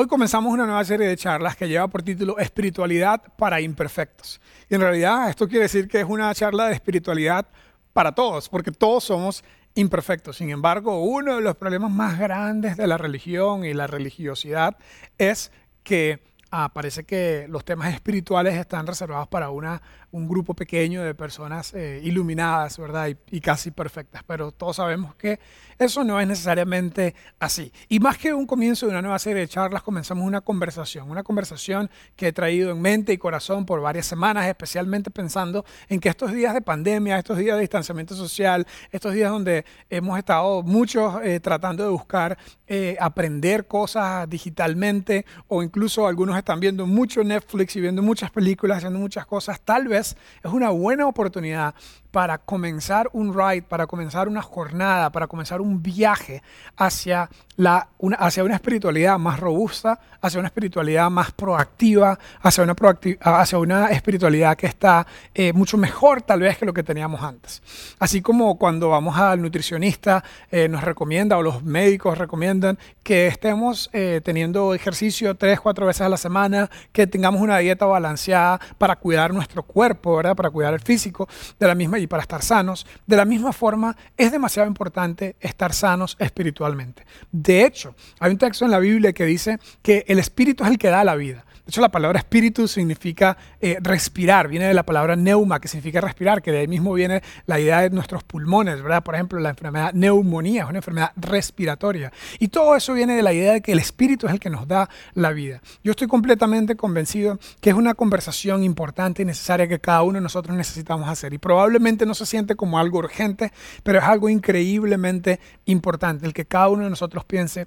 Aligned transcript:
Hoy 0.00 0.06
comenzamos 0.06 0.52
una 0.52 0.64
nueva 0.64 0.84
serie 0.84 1.08
de 1.08 1.16
charlas 1.16 1.56
que 1.56 1.66
lleva 1.66 1.88
por 1.88 2.04
título 2.04 2.38
Espiritualidad 2.38 3.20
para 3.36 3.60
Imperfectos. 3.60 4.40
Y 4.70 4.76
en 4.76 4.82
realidad 4.82 5.28
esto 5.28 5.48
quiere 5.48 5.64
decir 5.64 5.88
que 5.88 5.98
es 5.98 6.06
una 6.08 6.32
charla 6.36 6.68
de 6.68 6.74
espiritualidad 6.74 7.48
para 7.92 8.12
todos, 8.12 8.48
porque 8.48 8.70
todos 8.70 9.02
somos 9.02 9.42
imperfectos. 9.74 10.36
Sin 10.36 10.50
embargo, 10.50 11.02
uno 11.02 11.34
de 11.34 11.40
los 11.40 11.56
problemas 11.56 11.90
más 11.90 12.16
grandes 12.16 12.76
de 12.76 12.86
la 12.86 12.96
religión 12.96 13.64
y 13.64 13.74
la 13.74 13.88
religiosidad 13.88 14.76
es 15.18 15.50
que 15.82 16.22
ah, 16.52 16.70
parece 16.72 17.02
que 17.02 17.46
los 17.48 17.64
temas 17.64 17.92
espirituales 17.92 18.54
están 18.54 18.86
reservados 18.86 19.26
para 19.26 19.50
una 19.50 19.82
un 20.10 20.26
grupo 20.26 20.54
pequeño 20.54 21.02
de 21.02 21.14
personas 21.14 21.74
eh, 21.74 22.00
iluminadas, 22.02 22.78
¿verdad? 22.78 23.08
Y, 23.30 23.40
casi 23.40 23.70
perfectas, 23.70 24.22
pero 24.26 24.52
todos 24.52 24.76
sabemos 24.76 25.14
que 25.14 25.38
eso 25.78 26.02
no 26.04 26.20
es 26.20 26.26
necesariamente 26.26 27.14
así. 27.38 27.72
Y 27.88 28.00
más 28.00 28.18
que 28.18 28.34
un 28.34 28.46
comienzo 28.46 28.86
de 28.86 28.92
una 28.92 29.02
nueva 29.02 29.18
serie 29.18 29.40
de 29.40 29.48
charlas, 29.48 29.82
comenzamos 29.82 30.26
una 30.26 30.40
conversación, 30.40 31.10
una 31.10 31.22
conversación 31.22 31.90
que 32.16 32.28
he 32.28 32.32
traído 32.32 32.70
en 32.70 32.80
mente 32.80 33.12
y 33.12 33.18
corazón 33.18 33.64
por 33.64 33.80
varias 33.80 34.06
semanas, 34.06 34.46
especialmente 34.46 35.10
pensando 35.10 35.64
en 35.88 36.00
que 36.00 36.08
estos 36.08 36.32
días 36.32 36.52
de 36.54 36.62
pandemia, 36.62 37.18
estos 37.18 37.38
días 37.38 37.56
de 37.56 37.60
distanciamiento 37.60 38.14
social, 38.14 38.66
estos 38.90 39.14
días 39.14 39.30
donde 39.30 39.64
hemos 39.88 40.18
estado 40.18 40.62
muchos 40.62 41.14
eh, 41.22 41.40
tratando 41.40 41.84
de 41.84 41.90
buscar 41.90 42.38
eh, 42.66 42.96
aprender 43.00 43.66
cosas 43.66 44.28
digitalmente 44.28 45.24
o 45.46 45.62
incluso 45.62 46.06
algunos 46.06 46.36
están 46.36 46.60
viendo 46.60 46.86
mucho 46.86 47.22
Netflix 47.22 47.76
y 47.76 47.80
viendo 47.80 48.02
muchas 48.02 48.30
películas, 48.30 48.78
haciendo 48.78 48.98
muchas 48.98 49.26
cosas, 49.26 49.60
tal 49.60 49.88
vez 49.88 49.97
es 49.98 50.16
una 50.52 50.70
buena 50.70 51.06
oportunidad 51.06 51.74
para 52.18 52.38
comenzar 52.38 53.08
un 53.12 53.32
ride, 53.32 53.62
para 53.62 53.86
comenzar 53.86 54.26
una 54.26 54.42
jornada, 54.42 55.08
para 55.10 55.28
comenzar 55.28 55.60
un 55.60 55.80
viaje 55.80 56.42
hacia, 56.76 57.30
la, 57.54 57.90
una, 57.98 58.16
hacia 58.16 58.42
una 58.42 58.56
espiritualidad 58.56 59.20
más 59.20 59.38
robusta, 59.38 60.00
hacia 60.20 60.40
una 60.40 60.48
espiritualidad 60.48 61.10
más 61.10 61.30
proactiva, 61.30 62.18
hacia 62.42 62.64
una, 62.64 62.74
hacia 63.20 63.58
una 63.58 63.86
espiritualidad 63.90 64.56
que 64.56 64.66
está 64.66 65.06
eh, 65.32 65.52
mucho 65.52 65.76
mejor 65.78 66.22
tal 66.22 66.40
vez 66.40 66.58
que 66.58 66.66
lo 66.66 66.74
que 66.74 66.82
teníamos 66.82 67.22
antes. 67.22 67.62
Así 68.00 68.20
como 68.20 68.58
cuando 68.58 68.88
vamos 68.88 69.16
al 69.16 69.40
nutricionista 69.40 70.24
eh, 70.50 70.68
nos 70.68 70.82
recomienda 70.82 71.38
o 71.38 71.42
los 71.42 71.62
médicos 71.62 72.18
recomiendan 72.18 72.80
que 73.04 73.28
estemos 73.28 73.90
eh, 73.92 74.20
teniendo 74.24 74.74
ejercicio 74.74 75.36
tres, 75.36 75.60
cuatro 75.60 75.86
veces 75.86 76.02
a 76.02 76.08
la 76.08 76.16
semana, 76.16 76.68
que 76.90 77.06
tengamos 77.06 77.40
una 77.40 77.58
dieta 77.58 77.86
balanceada 77.86 78.58
para 78.76 78.96
cuidar 78.96 79.32
nuestro 79.32 79.62
cuerpo, 79.62 80.16
¿verdad? 80.16 80.34
para 80.34 80.50
cuidar 80.50 80.74
el 80.74 80.80
físico, 80.80 81.28
de 81.60 81.66
la 81.68 81.76
misma 81.76 82.00
y 82.00 82.07
para 82.08 82.22
estar 82.22 82.42
sanos. 82.42 82.86
De 83.06 83.16
la 83.16 83.24
misma 83.24 83.52
forma, 83.52 83.96
es 84.16 84.32
demasiado 84.32 84.66
importante 84.66 85.36
estar 85.40 85.72
sanos 85.72 86.16
espiritualmente. 86.18 87.06
De 87.30 87.64
hecho, 87.64 87.94
hay 88.18 88.32
un 88.32 88.38
texto 88.38 88.64
en 88.64 88.70
la 88.70 88.78
Biblia 88.78 89.12
que 89.12 89.24
dice 89.24 89.58
que 89.82 90.04
el 90.08 90.18
espíritu 90.18 90.64
es 90.64 90.70
el 90.70 90.78
que 90.78 90.88
da 90.88 91.04
la 91.04 91.14
vida. 91.14 91.44
De 91.68 91.72
hecho, 91.72 91.82
la 91.82 91.90
palabra 91.90 92.18
espíritu 92.18 92.66
significa 92.66 93.36
eh, 93.60 93.76
respirar, 93.82 94.48
viene 94.48 94.64
de 94.64 94.72
la 94.72 94.86
palabra 94.86 95.16
neuma, 95.16 95.60
que 95.60 95.68
significa 95.68 96.00
respirar, 96.00 96.40
que 96.40 96.50
de 96.50 96.60
ahí 96.60 96.66
mismo 96.66 96.94
viene 96.94 97.22
la 97.44 97.60
idea 97.60 97.82
de 97.82 97.90
nuestros 97.90 98.24
pulmones, 98.24 98.80
¿verdad? 98.80 99.02
Por 99.02 99.14
ejemplo, 99.14 99.38
la 99.38 99.50
enfermedad 99.50 99.92
neumonía 99.92 100.62
es 100.62 100.68
una 100.70 100.78
enfermedad 100.78 101.12
respiratoria. 101.16 102.10
Y 102.38 102.48
todo 102.48 102.74
eso 102.74 102.94
viene 102.94 103.16
de 103.16 103.22
la 103.22 103.34
idea 103.34 103.52
de 103.52 103.60
que 103.60 103.72
el 103.72 103.80
espíritu 103.80 104.26
es 104.26 104.32
el 104.32 104.40
que 104.40 104.48
nos 104.48 104.66
da 104.66 104.88
la 105.12 105.32
vida. 105.32 105.60
Yo 105.84 105.90
estoy 105.90 106.08
completamente 106.08 106.74
convencido 106.74 107.38
que 107.60 107.68
es 107.68 107.76
una 107.76 107.92
conversación 107.92 108.64
importante 108.64 109.20
y 109.20 109.26
necesaria 109.26 109.68
que 109.68 109.78
cada 109.78 110.00
uno 110.04 110.14
de 110.14 110.22
nosotros 110.22 110.56
necesitamos 110.56 111.06
hacer. 111.06 111.34
Y 111.34 111.38
probablemente 111.38 112.06
no 112.06 112.14
se 112.14 112.24
siente 112.24 112.56
como 112.56 112.78
algo 112.78 113.00
urgente, 113.00 113.52
pero 113.82 113.98
es 113.98 114.04
algo 114.06 114.30
increíblemente 114.30 115.38
importante 115.66 116.24
el 116.24 116.32
que 116.32 116.46
cada 116.46 116.70
uno 116.70 116.84
de 116.84 116.90
nosotros 116.90 117.26
piense 117.26 117.66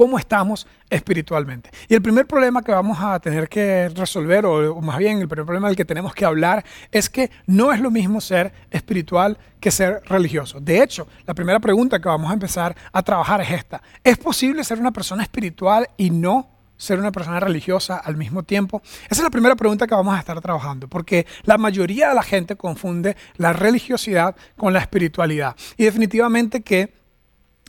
cómo 0.00 0.18
estamos 0.18 0.66
espiritualmente. 0.88 1.68
Y 1.86 1.92
el 1.92 2.00
primer 2.00 2.26
problema 2.26 2.62
que 2.62 2.72
vamos 2.72 2.96
a 3.02 3.20
tener 3.20 3.50
que 3.50 3.90
resolver, 3.90 4.46
o, 4.46 4.80
más 4.80 4.96
bien 4.96 5.18
el 5.18 5.28
primer 5.28 5.44
problema 5.44 5.68
del 5.68 5.76
que 5.76 5.84
tenemos 5.84 6.14
que 6.14 6.24
hablar, 6.24 6.64
es 6.90 7.10
que 7.10 7.30
no 7.46 7.70
es 7.70 7.80
lo 7.80 7.90
mismo 7.90 8.18
ser 8.22 8.50
espiritual 8.70 9.36
que 9.60 9.70
ser 9.70 10.00
religioso. 10.06 10.58
De 10.58 10.82
hecho, 10.82 11.06
la 11.26 11.34
primera 11.34 11.60
pregunta 11.60 12.00
que 12.00 12.08
vamos 12.08 12.30
a 12.30 12.32
empezar 12.32 12.74
a 12.90 13.02
trabajar 13.02 13.42
es 13.42 13.50
esta. 13.50 13.82
¿Es 14.02 14.16
posible 14.16 14.64
ser 14.64 14.80
una 14.80 14.90
persona 14.90 15.22
espiritual 15.22 15.86
y 15.98 16.08
no 16.08 16.48
ser 16.78 16.98
una 16.98 17.12
persona 17.12 17.38
religiosa 17.38 17.98
al 17.98 18.16
mismo 18.16 18.42
tiempo? 18.42 18.80
Esa 19.04 19.16
es 19.16 19.22
la 19.22 19.28
primera 19.28 19.54
pregunta 19.54 19.86
que 19.86 19.94
vamos 19.94 20.16
a 20.16 20.18
estar 20.18 20.40
trabajando, 20.40 20.88
porque 20.88 21.26
la 21.42 21.58
mayoría 21.58 22.08
de 22.08 22.14
la 22.14 22.22
gente 22.22 22.56
confunde 22.56 23.18
la 23.36 23.52
religiosidad 23.52 24.34
con 24.56 24.72
la 24.72 24.78
espiritualidad. 24.78 25.54
Y 25.76 25.84
definitivamente 25.84 26.62
que 26.62 26.99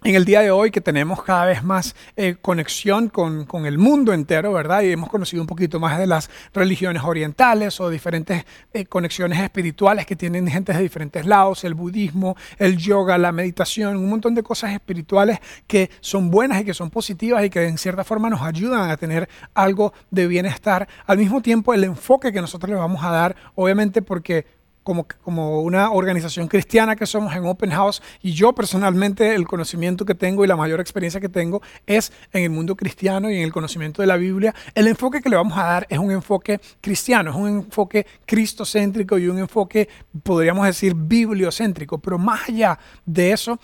en 0.03 0.15
el 0.15 0.25
día 0.25 0.41
de 0.41 0.49
hoy 0.49 0.71
que 0.71 0.81
tenemos 0.81 1.21
cada 1.21 1.45
vez 1.45 1.63
más 1.63 1.95
eh, 2.15 2.35
conexión 2.41 3.09
con, 3.09 3.45
el 3.67 3.77
mundo 3.77 4.13
entero, 4.13 4.51
¿verdad? 4.51 4.81
Y 4.81 4.91
hemos 4.91 5.09
conocido 5.09 5.43
un 5.43 5.47
poquito 5.47 5.79
más 5.79 5.99
de 5.99 6.07
las 6.07 6.29
religiones 6.55 7.03
orientales 7.03 7.79
o 7.79 7.87
diferentes 7.87 8.43
eh, 8.73 8.85
conexiones 8.85 9.39
espirituales 9.39 10.07
que 10.07 10.15
tienen 10.15 10.47
gente 10.47 10.73
de 10.73 10.81
diferentes 10.81 11.25
lados, 11.27 11.63
el 11.65 11.75
budismo, 11.75 12.35
el 12.57 12.77
yoga, 12.77 13.19
la 13.19 13.31
meditación, 13.31 13.95
un 13.97 14.09
montón 14.09 14.33
de 14.33 14.41
cosas 14.41 14.71
espirituales 14.71 15.39
que 15.67 15.91
son 15.99 16.31
buenas 16.31 16.61
y 16.61 16.65
que 16.65 16.73
son 16.73 16.89
positivas 16.89 17.45
y 17.45 17.51
que 17.51 17.67
en 17.67 17.77
cierta 17.77 18.03
forma 18.03 18.27
nos 18.27 18.41
ayudan 18.41 18.89
a 18.89 18.97
tener 18.97 19.29
algo 19.53 19.93
de 20.09 20.25
bienestar. 20.25 20.87
Al 21.05 21.19
mismo 21.19 21.43
tiempo, 21.43 21.75
el 21.75 21.83
enfoque 21.83 22.33
que 22.33 22.41
nosotros 22.41 22.71
le 22.71 22.75
vamos 22.75 23.03
a 23.03 23.11
dar, 23.11 23.35
obviamente 23.53 24.01
porque 24.01 24.60
como, 24.83 25.05
como 25.23 25.61
una 25.61 25.91
organización 25.91 26.47
cristiana 26.47 26.95
que 26.95 27.05
somos 27.05 27.35
en 27.35 27.45
Open 27.45 27.71
House 27.71 28.01
y 28.21 28.33
yo 28.33 28.53
personalmente 28.53 29.35
el 29.35 29.47
conocimiento 29.47 30.05
que 30.05 30.15
tengo 30.15 30.43
y 30.43 30.47
la 30.47 30.55
mayor 30.55 30.79
experiencia 30.79 31.21
que 31.21 31.29
tengo 31.29 31.61
es 31.85 32.11
en 32.33 32.43
el 32.43 32.49
mundo 32.49 32.75
cristiano 32.75 33.29
y 33.29 33.37
en 33.37 33.43
el 33.43 33.51
conocimiento 33.51 34.01
de 34.01 34.07
la 34.07 34.17
Biblia. 34.17 34.53
El 34.73 34.87
enfoque 34.87 35.21
que 35.21 35.29
le 35.29 35.35
vamos 35.35 35.57
a 35.57 35.63
dar 35.63 35.87
es 35.89 35.99
un 35.99 36.11
enfoque 36.11 36.59
cristiano, 36.79 37.31
es 37.31 37.35
un 37.35 37.47
enfoque 37.47 38.05
cristocéntrico 38.25 39.17
y 39.17 39.27
un 39.27 39.39
enfoque, 39.39 39.87
podríamos 40.23 40.65
decir, 40.65 40.93
bibliocéntrico, 40.95 41.99
pero 41.99 42.17
más 42.17 42.49
allá 42.49 42.79
de 43.05 43.31
eso, 43.31 43.59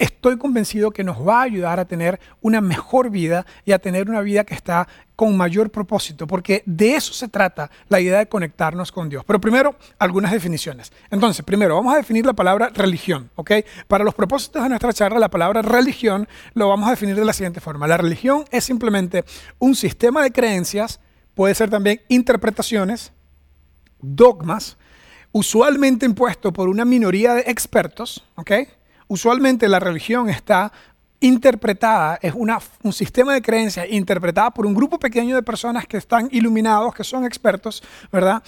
estoy 0.00 0.38
convencido 0.38 0.90
que 0.90 1.04
nos 1.04 1.26
va 1.26 1.40
a 1.40 1.42
ayudar 1.42 1.78
a 1.78 1.84
tener 1.84 2.18
una 2.40 2.62
mejor 2.62 3.10
vida 3.10 3.44
y 3.66 3.72
a 3.72 3.78
tener 3.78 4.08
una 4.08 4.22
vida 4.22 4.44
que 4.44 4.54
está 4.54 4.88
con 5.14 5.36
mayor 5.36 5.70
propósito, 5.70 6.26
porque 6.26 6.62
de 6.64 6.94
eso 6.94 7.12
se 7.12 7.28
trata 7.28 7.70
la 7.88 8.00
idea 8.00 8.18
de 8.18 8.26
conectarnos 8.26 8.90
con 8.90 9.10
Dios. 9.10 9.22
Pero 9.26 9.38
primero, 9.38 9.76
algunas 9.98 10.32
definiciones. 10.32 10.90
Entonces, 11.10 11.44
primero, 11.44 11.76
vamos 11.76 11.92
a 11.92 11.98
definir 11.98 12.24
la 12.24 12.32
palabra 12.32 12.70
religión, 12.70 13.30
¿ok? 13.36 13.52
Para 13.86 14.02
los 14.02 14.14
propósitos 14.14 14.62
de 14.62 14.70
nuestra 14.70 14.94
charla, 14.94 15.18
la 15.18 15.28
palabra 15.28 15.60
religión 15.60 16.26
lo 16.54 16.70
vamos 16.70 16.88
a 16.88 16.92
definir 16.92 17.16
de 17.16 17.24
la 17.26 17.34
siguiente 17.34 17.60
forma. 17.60 17.86
La 17.86 17.98
religión 17.98 18.44
es 18.50 18.64
simplemente 18.64 19.26
un 19.58 19.74
sistema 19.74 20.22
de 20.22 20.32
creencias, 20.32 20.98
puede 21.34 21.54
ser 21.54 21.68
también 21.68 22.00
interpretaciones, 22.08 23.12
dogmas, 24.00 24.78
usualmente 25.32 26.06
impuesto 26.06 26.54
por 26.54 26.70
una 26.70 26.86
minoría 26.86 27.34
de 27.34 27.42
expertos, 27.42 28.24
¿ok? 28.36 28.52
Usualmente 29.10 29.68
la 29.68 29.80
religión 29.80 30.30
está 30.30 30.72
interpretada, 31.18 32.18
es 32.22 32.32
una, 32.34 32.60
un 32.82 32.92
sistema 32.92 33.34
de 33.34 33.42
creencias 33.42 33.86
interpretada 33.90 34.52
por 34.52 34.64
un 34.64 34.72
grupo 34.72 34.98
pequeño 34.98 35.34
de 35.34 35.42
personas 35.42 35.86
que 35.86 35.98
están 35.98 36.28
iluminados, 36.30 36.94
que 36.94 37.04
son 37.04 37.24
expertos, 37.24 37.82
¿verdad? 38.10 38.42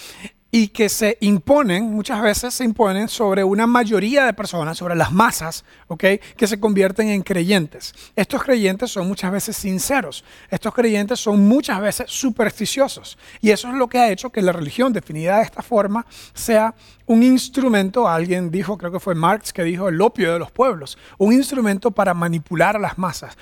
Y 0.54 0.68
que 0.68 0.90
se 0.90 1.16
imponen, 1.20 1.90
muchas 1.90 2.20
veces 2.20 2.52
se 2.52 2.62
imponen 2.62 3.08
sobre 3.08 3.42
una 3.42 3.66
mayoría 3.66 4.26
de 4.26 4.34
personas, 4.34 4.76
sobre 4.76 4.94
las 4.94 5.10
masas, 5.10 5.64
¿ok? 5.88 6.04
Que 6.36 6.46
se 6.46 6.60
convierten 6.60 7.08
en 7.08 7.22
creyentes. 7.22 7.94
Estos 8.14 8.42
creyentes 8.42 8.90
son 8.90 9.08
muchas 9.08 9.32
veces 9.32 9.56
sinceros, 9.56 10.22
estos 10.50 10.74
creyentes 10.74 11.18
son 11.20 11.48
muchas 11.48 11.80
veces 11.80 12.04
supersticiosos. 12.10 13.16
Y 13.40 13.48
eso 13.48 13.68
es 13.68 13.74
lo 13.74 13.88
que 13.88 13.98
ha 13.98 14.10
hecho 14.10 14.28
que 14.28 14.42
la 14.42 14.52
religión, 14.52 14.92
definida 14.92 15.38
de 15.38 15.44
esta 15.44 15.62
forma, 15.62 16.04
sea 16.34 16.74
un 17.06 17.22
instrumento, 17.22 18.06
alguien 18.06 18.50
dijo, 18.50 18.76
creo 18.76 18.92
que 18.92 19.00
fue 19.00 19.14
Marx 19.14 19.54
que 19.54 19.64
dijo, 19.64 19.88
el 19.88 20.00
opio 20.02 20.34
de 20.34 20.38
los 20.38 20.50
pueblos, 20.50 20.98
un 21.16 21.32
instrumento 21.32 21.90
para 21.90 22.12
manipular 22.12 22.76
a 22.76 22.78
las 22.78 22.98
masas, 22.98 23.38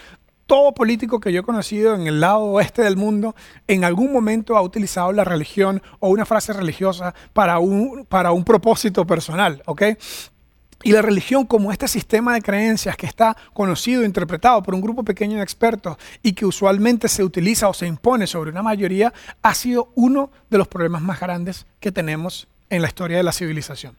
todo 0.51 0.75
político 0.75 1.21
que 1.21 1.33
yo 1.33 1.43
he 1.43 1.45
conocido 1.45 1.95
en 1.95 2.09
el 2.09 2.19
lado 2.19 2.41
oeste 2.41 2.83
del 2.83 2.97
mundo 2.97 3.37
en 3.69 3.85
algún 3.85 4.13
momento 4.13 4.57
ha 4.57 4.63
utilizado 4.63 5.13
la 5.13 5.23
religión 5.23 5.81
o 6.01 6.09
una 6.09 6.27
frase 6.27 6.53
religiosa 6.53 7.15
para 7.33 7.61
un, 7.61 8.05
para 8.05 8.33
un 8.33 8.43
propósito 8.43 9.07
personal, 9.07 9.63
¿ok? 9.67 9.83
Y 10.83 10.91
la 10.91 11.03
religión 11.03 11.47
como 11.47 11.71
este 11.71 11.87
sistema 11.87 12.35
de 12.35 12.43
creencias 12.43 12.97
que 12.97 13.07
está 13.07 13.37
conocido, 13.53 14.03
interpretado 14.03 14.61
por 14.61 14.75
un 14.75 14.81
grupo 14.81 15.05
pequeño 15.05 15.37
de 15.37 15.45
expertos 15.45 15.97
y 16.21 16.33
que 16.33 16.45
usualmente 16.45 17.07
se 17.07 17.23
utiliza 17.23 17.69
o 17.69 17.73
se 17.73 17.87
impone 17.87 18.27
sobre 18.27 18.51
una 18.51 18.65
mayoría, 18.65 19.15
ha 19.43 19.55
sido 19.55 19.93
uno 19.95 20.33
de 20.51 20.59
los 20.59 20.67
problemas 20.67 21.01
más 21.01 21.21
grandes 21.21 21.65
que 21.79 21.93
tenemos 21.93 22.49
en 22.71 22.83
la 22.83 22.89
historia 22.89 23.19
de 23.19 23.23
la 23.23 23.31
civilización. 23.31 23.97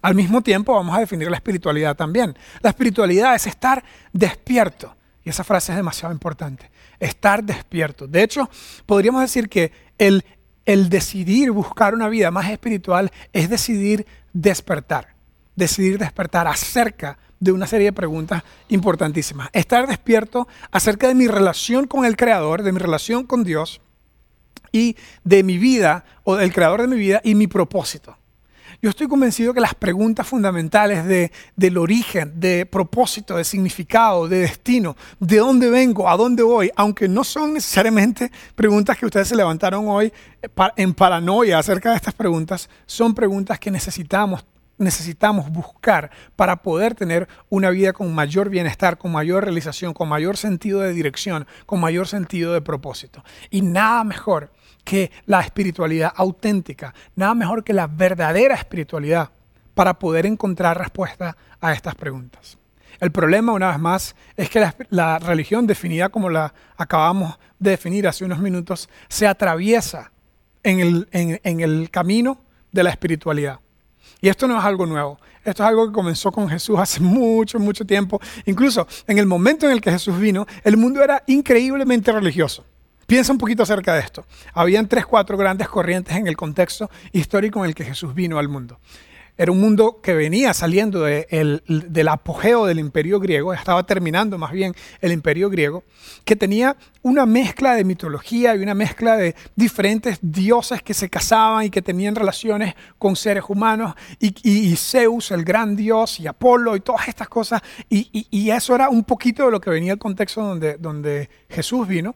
Al 0.00 0.16
mismo 0.16 0.42
tiempo 0.42 0.74
vamos 0.74 0.96
a 0.96 1.00
definir 1.00 1.30
la 1.30 1.36
espiritualidad 1.36 1.94
también. 1.94 2.36
La 2.60 2.70
espiritualidad 2.70 3.36
es 3.36 3.46
estar 3.46 3.84
despierto, 4.12 4.96
y 5.24 5.30
esa 5.30 5.44
frase 5.44 5.72
es 5.72 5.76
demasiado 5.76 6.12
importante. 6.12 6.70
Estar 6.98 7.44
despierto. 7.44 8.06
De 8.06 8.22
hecho, 8.22 8.48
podríamos 8.86 9.22
decir 9.22 9.48
que 9.48 9.72
el, 9.98 10.24
el 10.64 10.88
decidir 10.88 11.50
buscar 11.50 11.94
una 11.94 12.08
vida 12.08 12.30
más 12.30 12.50
espiritual 12.50 13.10
es 13.32 13.48
decidir 13.48 14.06
despertar. 14.32 15.14
Decidir 15.54 15.98
despertar 15.98 16.46
acerca 16.48 17.18
de 17.38 17.52
una 17.52 17.66
serie 17.66 17.86
de 17.86 17.92
preguntas 17.92 18.42
importantísimas. 18.68 19.50
Estar 19.52 19.86
despierto 19.86 20.48
acerca 20.70 21.08
de 21.08 21.14
mi 21.14 21.26
relación 21.26 21.86
con 21.86 22.04
el 22.04 22.16
Creador, 22.16 22.62
de 22.62 22.72
mi 22.72 22.78
relación 22.78 23.26
con 23.26 23.44
Dios 23.44 23.80
y 24.70 24.96
de 25.24 25.42
mi 25.42 25.58
vida, 25.58 26.04
o 26.24 26.36
del 26.36 26.52
Creador 26.52 26.82
de 26.82 26.88
mi 26.88 26.96
vida 26.96 27.20
y 27.24 27.34
mi 27.34 27.46
propósito. 27.46 28.16
Yo 28.82 28.90
estoy 28.90 29.06
convencido 29.06 29.54
que 29.54 29.60
las 29.60 29.76
preguntas 29.76 30.26
fundamentales 30.26 31.06
de, 31.06 31.30
del 31.54 31.78
origen, 31.78 32.32
de 32.40 32.66
propósito, 32.66 33.36
de 33.36 33.44
significado, 33.44 34.26
de 34.26 34.40
destino, 34.40 34.96
de 35.20 35.36
dónde 35.36 35.70
vengo, 35.70 36.08
a 36.08 36.16
dónde 36.16 36.42
voy, 36.42 36.68
aunque 36.74 37.06
no 37.06 37.22
son 37.22 37.54
necesariamente 37.54 38.32
preguntas 38.56 38.98
que 38.98 39.06
ustedes 39.06 39.28
se 39.28 39.36
levantaron 39.36 39.86
hoy 39.86 40.12
eh, 40.42 40.48
en 40.76 40.94
paranoia 40.94 41.60
acerca 41.60 41.90
de 41.90 41.96
estas 41.96 42.14
preguntas, 42.14 42.68
son 42.84 43.14
preguntas 43.14 43.60
que 43.60 43.70
necesitamos 43.70 44.44
necesitamos 44.82 45.50
buscar 45.50 46.10
para 46.36 46.56
poder 46.56 46.94
tener 46.94 47.28
una 47.48 47.70
vida 47.70 47.92
con 47.92 48.14
mayor 48.14 48.50
bienestar, 48.50 48.98
con 48.98 49.12
mayor 49.12 49.44
realización, 49.44 49.94
con 49.94 50.08
mayor 50.08 50.36
sentido 50.36 50.80
de 50.80 50.92
dirección, 50.92 51.46
con 51.66 51.80
mayor 51.80 52.06
sentido 52.06 52.52
de 52.52 52.60
propósito. 52.60 53.24
Y 53.50 53.62
nada 53.62 54.04
mejor 54.04 54.52
que 54.84 55.10
la 55.26 55.40
espiritualidad 55.40 56.12
auténtica, 56.14 56.94
nada 57.14 57.34
mejor 57.34 57.64
que 57.64 57.72
la 57.72 57.86
verdadera 57.86 58.54
espiritualidad 58.54 59.30
para 59.74 59.98
poder 59.98 60.26
encontrar 60.26 60.78
respuesta 60.78 61.36
a 61.60 61.72
estas 61.72 61.94
preguntas. 61.94 62.58
El 63.00 63.10
problema, 63.10 63.52
una 63.52 63.70
vez 63.70 63.78
más, 63.78 64.16
es 64.36 64.48
que 64.48 64.64
la, 64.90 65.18
religión 65.18 65.66
definida 65.66 66.08
como 66.08 66.28
la 66.28 66.54
acabamos 66.76 67.38
de 67.58 67.70
definir 67.70 68.06
hace 68.06 68.24
unos 68.24 68.38
minutos, 68.38 68.88
se 69.08 69.26
atraviesa 69.26 70.12
en 70.62 70.80
el, 71.42 71.90
camino 71.90 72.44
de 72.70 72.82
la 72.82 72.90
espiritualidad. 72.90 73.60
Y 74.20 74.28
esto 74.28 74.46
no 74.46 74.58
es 74.58 74.64
algo 74.64 74.86
nuevo. 74.86 75.18
Esto 75.44 75.62
es 75.62 75.68
algo 75.68 75.86
que 75.86 75.92
comenzó 75.92 76.30
con 76.30 76.48
Jesús 76.48 76.78
hace 76.78 77.00
mucho, 77.00 77.58
mucho 77.58 77.84
tiempo. 77.84 78.20
Incluso 78.46 78.86
en 79.06 79.18
el 79.18 79.26
momento 79.26 79.66
en 79.66 79.72
el 79.72 79.80
que 79.80 79.90
Jesús 79.90 80.18
vino, 80.18 80.46
el 80.62 80.76
mundo 80.76 81.02
era 81.02 81.22
increíblemente 81.26 82.12
religioso. 82.12 82.64
Piensa 83.06 83.32
un 83.32 83.38
poquito 83.38 83.62
acerca 83.62 83.94
de 83.94 84.00
esto. 84.00 84.24
Habían 84.54 84.88
tres, 84.88 85.04
cuatro 85.04 85.36
grandes 85.36 85.68
corrientes 85.68 86.16
en 86.16 86.26
el 86.28 86.36
contexto 86.36 86.90
histórico 87.12 87.58
en 87.60 87.66
el 87.66 87.74
que 87.74 87.84
Jesús 87.84 88.14
vino 88.14 88.38
al 88.38 88.48
mundo. 88.48 88.78
Era 89.38 89.50
un 89.50 89.60
mundo 89.60 90.00
que 90.02 90.12
venía 90.12 90.52
saliendo 90.52 91.04
del 91.04 92.08
apogeo 92.08 92.66
del 92.66 92.78
imperio 92.78 93.18
griego, 93.18 93.54
estaba 93.54 93.82
terminando 93.84 94.36
más 94.36 94.52
bien 94.52 94.74
el 95.00 95.10
imperio 95.10 95.48
griego, 95.48 95.84
que 96.24 96.36
tenía 96.36 96.76
una 97.00 97.24
mezcla 97.24 97.74
de 97.74 97.84
mitología 97.84 98.54
y 98.54 98.62
una 98.62 98.74
mezcla 98.74 99.16
de 99.16 99.34
diferentes 99.56 100.18
dioses 100.20 100.82
que 100.82 100.92
se 100.92 101.08
casaban 101.08 101.64
y 101.64 101.70
que 101.70 101.80
tenían 101.80 102.14
relaciones 102.14 102.74
con 102.98 103.16
seres 103.16 103.44
humanos, 103.48 103.94
y, 104.20 104.76
Zeus, 104.76 105.30
el 105.30 105.44
gran 105.44 105.76
dios, 105.76 106.20
y 106.20 106.26
Apolo, 106.26 106.76
y 106.76 106.80
todas 106.80 107.08
estas 107.08 107.28
cosas. 107.28 107.62
Y, 107.88 108.50
eso 108.50 108.74
era 108.74 108.90
un 108.90 109.02
poquito 109.02 109.46
de 109.46 109.50
lo 109.50 109.60
que 109.60 109.70
venía 109.70 109.94
el 109.94 109.98
contexto 109.98 110.42
donde, 110.42 110.76
donde 110.76 111.30
Jesús 111.48 111.88
vino. 111.88 112.14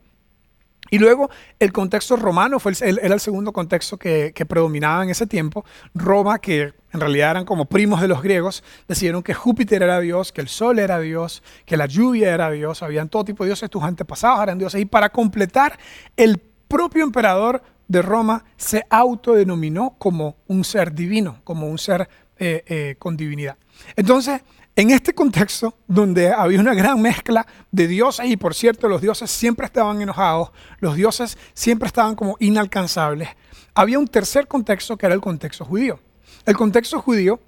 Y 0.90 0.98
luego 0.98 1.30
el 1.58 1.72
contexto 1.72 2.16
romano 2.16 2.58
fue 2.60 2.72
el, 2.80 2.98
era 3.00 3.14
el 3.14 3.20
segundo 3.20 3.52
contexto 3.52 3.96
que, 3.98 4.32
predominaba 4.48 5.02
en 5.02 5.10
ese 5.10 5.26
tiempo. 5.26 5.64
Roma, 5.94 6.38
que 6.38 6.74
en 6.92 7.00
realidad 7.00 7.32
eran 7.32 7.44
como 7.44 7.66
primos 7.66 8.00
de 8.00 8.08
los 8.08 8.22
griegos, 8.22 8.62
decidieron 8.88 9.22
que 9.22 9.34
Júpiter 9.34 9.82
era 9.82 10.00
Dios, 10.00 10.32
que 10.32 10.40
el 10.40 10.48
sol 10.48 10.78
era 10.78 11.00
Dios, 11.00 11.42
que 11.64 11.76
la 11.76 11.86
lluvia 11.86 12.32
era 12.32 12.50
Dios, 12.50 12.82
habían 12.82 13.08
todo 13.08 13.24
tipo 13.24 13.44
de 13.44 13.48
dioses, 13.48 13.68
tus 13.70 13.82
antepasados 13.82 14.42
eran 14.42 14.58
dioses. 14.58 14.80
Y 14.80 14.84
para 14.84 15.10
completar, 15.10 15.78
el 16.16 16.38
propio 16.68 17.04
emperador 17.04 17.62
de 17.88 18.02
Roma 18.02 18.44
se 18.56 18.84
autodenominó 18.90 19.94
como 19.98 20.36
un 20.46 20.64
ser 20.64 20.92
divino, 20.92 21.40
como 21.44 21.68
un 21.68 21.78
ser 21.78 22.08
eh, 22.38 22.64
eh, 22.66 22.96
con 22.98 23.16
divinidad. 23.16 23.56
Entonces, 23.94 24.42
en 24.76 24.90
este 24.90 25.14
contexto, 25.14 25.75
donde 25.88 26.31
había 26.31 26.61
una 26.61 26.75
gran 26.75 27.00
mezcla 27.00 27.46
de 27.73 27.88
dioses, 27.88 28.26
y 28.26 28.37
por 28.37 28.55
cierto, 28.55 28.88
los 28.88 29.00
dioses 29.00 29.31
siempre 29.31 29.64
estaban 29.64 30.02
enojados, 30.02 30.50
los 30.81 30.96
dioses 30.96 31.38
siempre 31.55 31.87
estaban 31.87 32.14
como 32.14 32.37
inalcanzables, 32.40 33.31
había 33.75 33.99
un 33.99 34.06
tercer 34.06 34.46
contexto 34.46 34.99
que 34.99 35.06
era 35.06 35.14
el 35.14 35.23
contexto 35.23 35.64
judío. 35.64 35.99
El 36.44 36.56
contexto 36.56 37.00
judío 37.00 37.40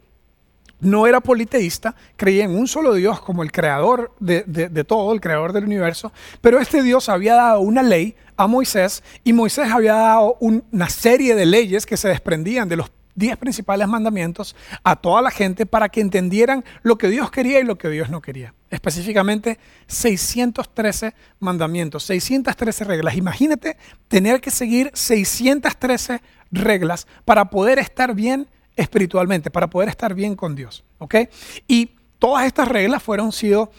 no 0.80 1.06
era 1.06 1.20
politeísta, 1.20 1.94
creía 2.16 2.44
en 2.44 2.56
un 2.56 2.66
solo 2.66 2.94
Dios 2.94 3.20
como 3.20 3.42
el 3.42 3.52
creador 3.52 4.14
de, 4.20 4.42
de, 4.44 4.84
todo, 4.84 5.12
el 5.12 5.20
creador 5.20 5.52
del 5.52 5.64
universo, 5.64 6.12
pero 6.40 6.58
este 6.58 6.82
Dios 6.82 7.08
había 7.08 7.34
dado 7.34 7.60
una 7.60 7.82
ley 7.82 8.16
a 8.36 8.46
Moisés 8.46 9.02
y 9.22 9.32
Moisés 9.32 9.70
había 9.70 9.94
dado 9.94 10.36
una 10.40 10.88
serie 10.88 11.34
de 11.34 11.46
leyes 11.46 11.84
que 11.84 11.96
se 11.96 12.08
desprendían 12.08 12.68
de 12.68 12.76
los 12.76 12.90
diez 13.18 13.36
principales 13.36 13.88
mandamientos 13.88 14.54
a 14.84 14.96
toda 14.96 15.20
la 15.20 15.30
gente 15.30 15.66
para 15.66 15.88
que 15.88 16.00
entendieran 16.00 16.64
lo 16.82 16.96
que 16.96 17.08
Dios 17.08 17.30
quería 17.30 17.60
y 17.60 17.64
lo 17.64 17.76
que 17.76 17.88
Dios 17.88 18.08
no 18.10 18.22
quería. 18.22 18.54
Específicamente 18.70 19.58
613 19.88 21.14
mandamientos, 21.40 22.04
613 22.04 22.84
reglas. 22.84 23.16
Imagínate 23.16 23.76
tener 24.06 24.40
que 24.40 24.50
seguir 24.50 24.90
613 24.94 26.22
reglas 26.52 27.06
para 27.24 27.50
poder 27.50 27.78
estar 27.78 28.14
bien 28.14 28.46
espiritualmente, 28.76 29.50
para 29.50 29.68
poder 29.68 29.88
estar 29.88 30.14
bien 30.14 30.36
con 30.36 30.54
Dios. 30.54 30.84
¿ok? 30.98 31.16
Y 31.66 31.90
todas 32.18 32.46
estas 32.46 32.68
reglas 32.68 33.02
fueron 33.02 33.32
sido, 33.32 33.72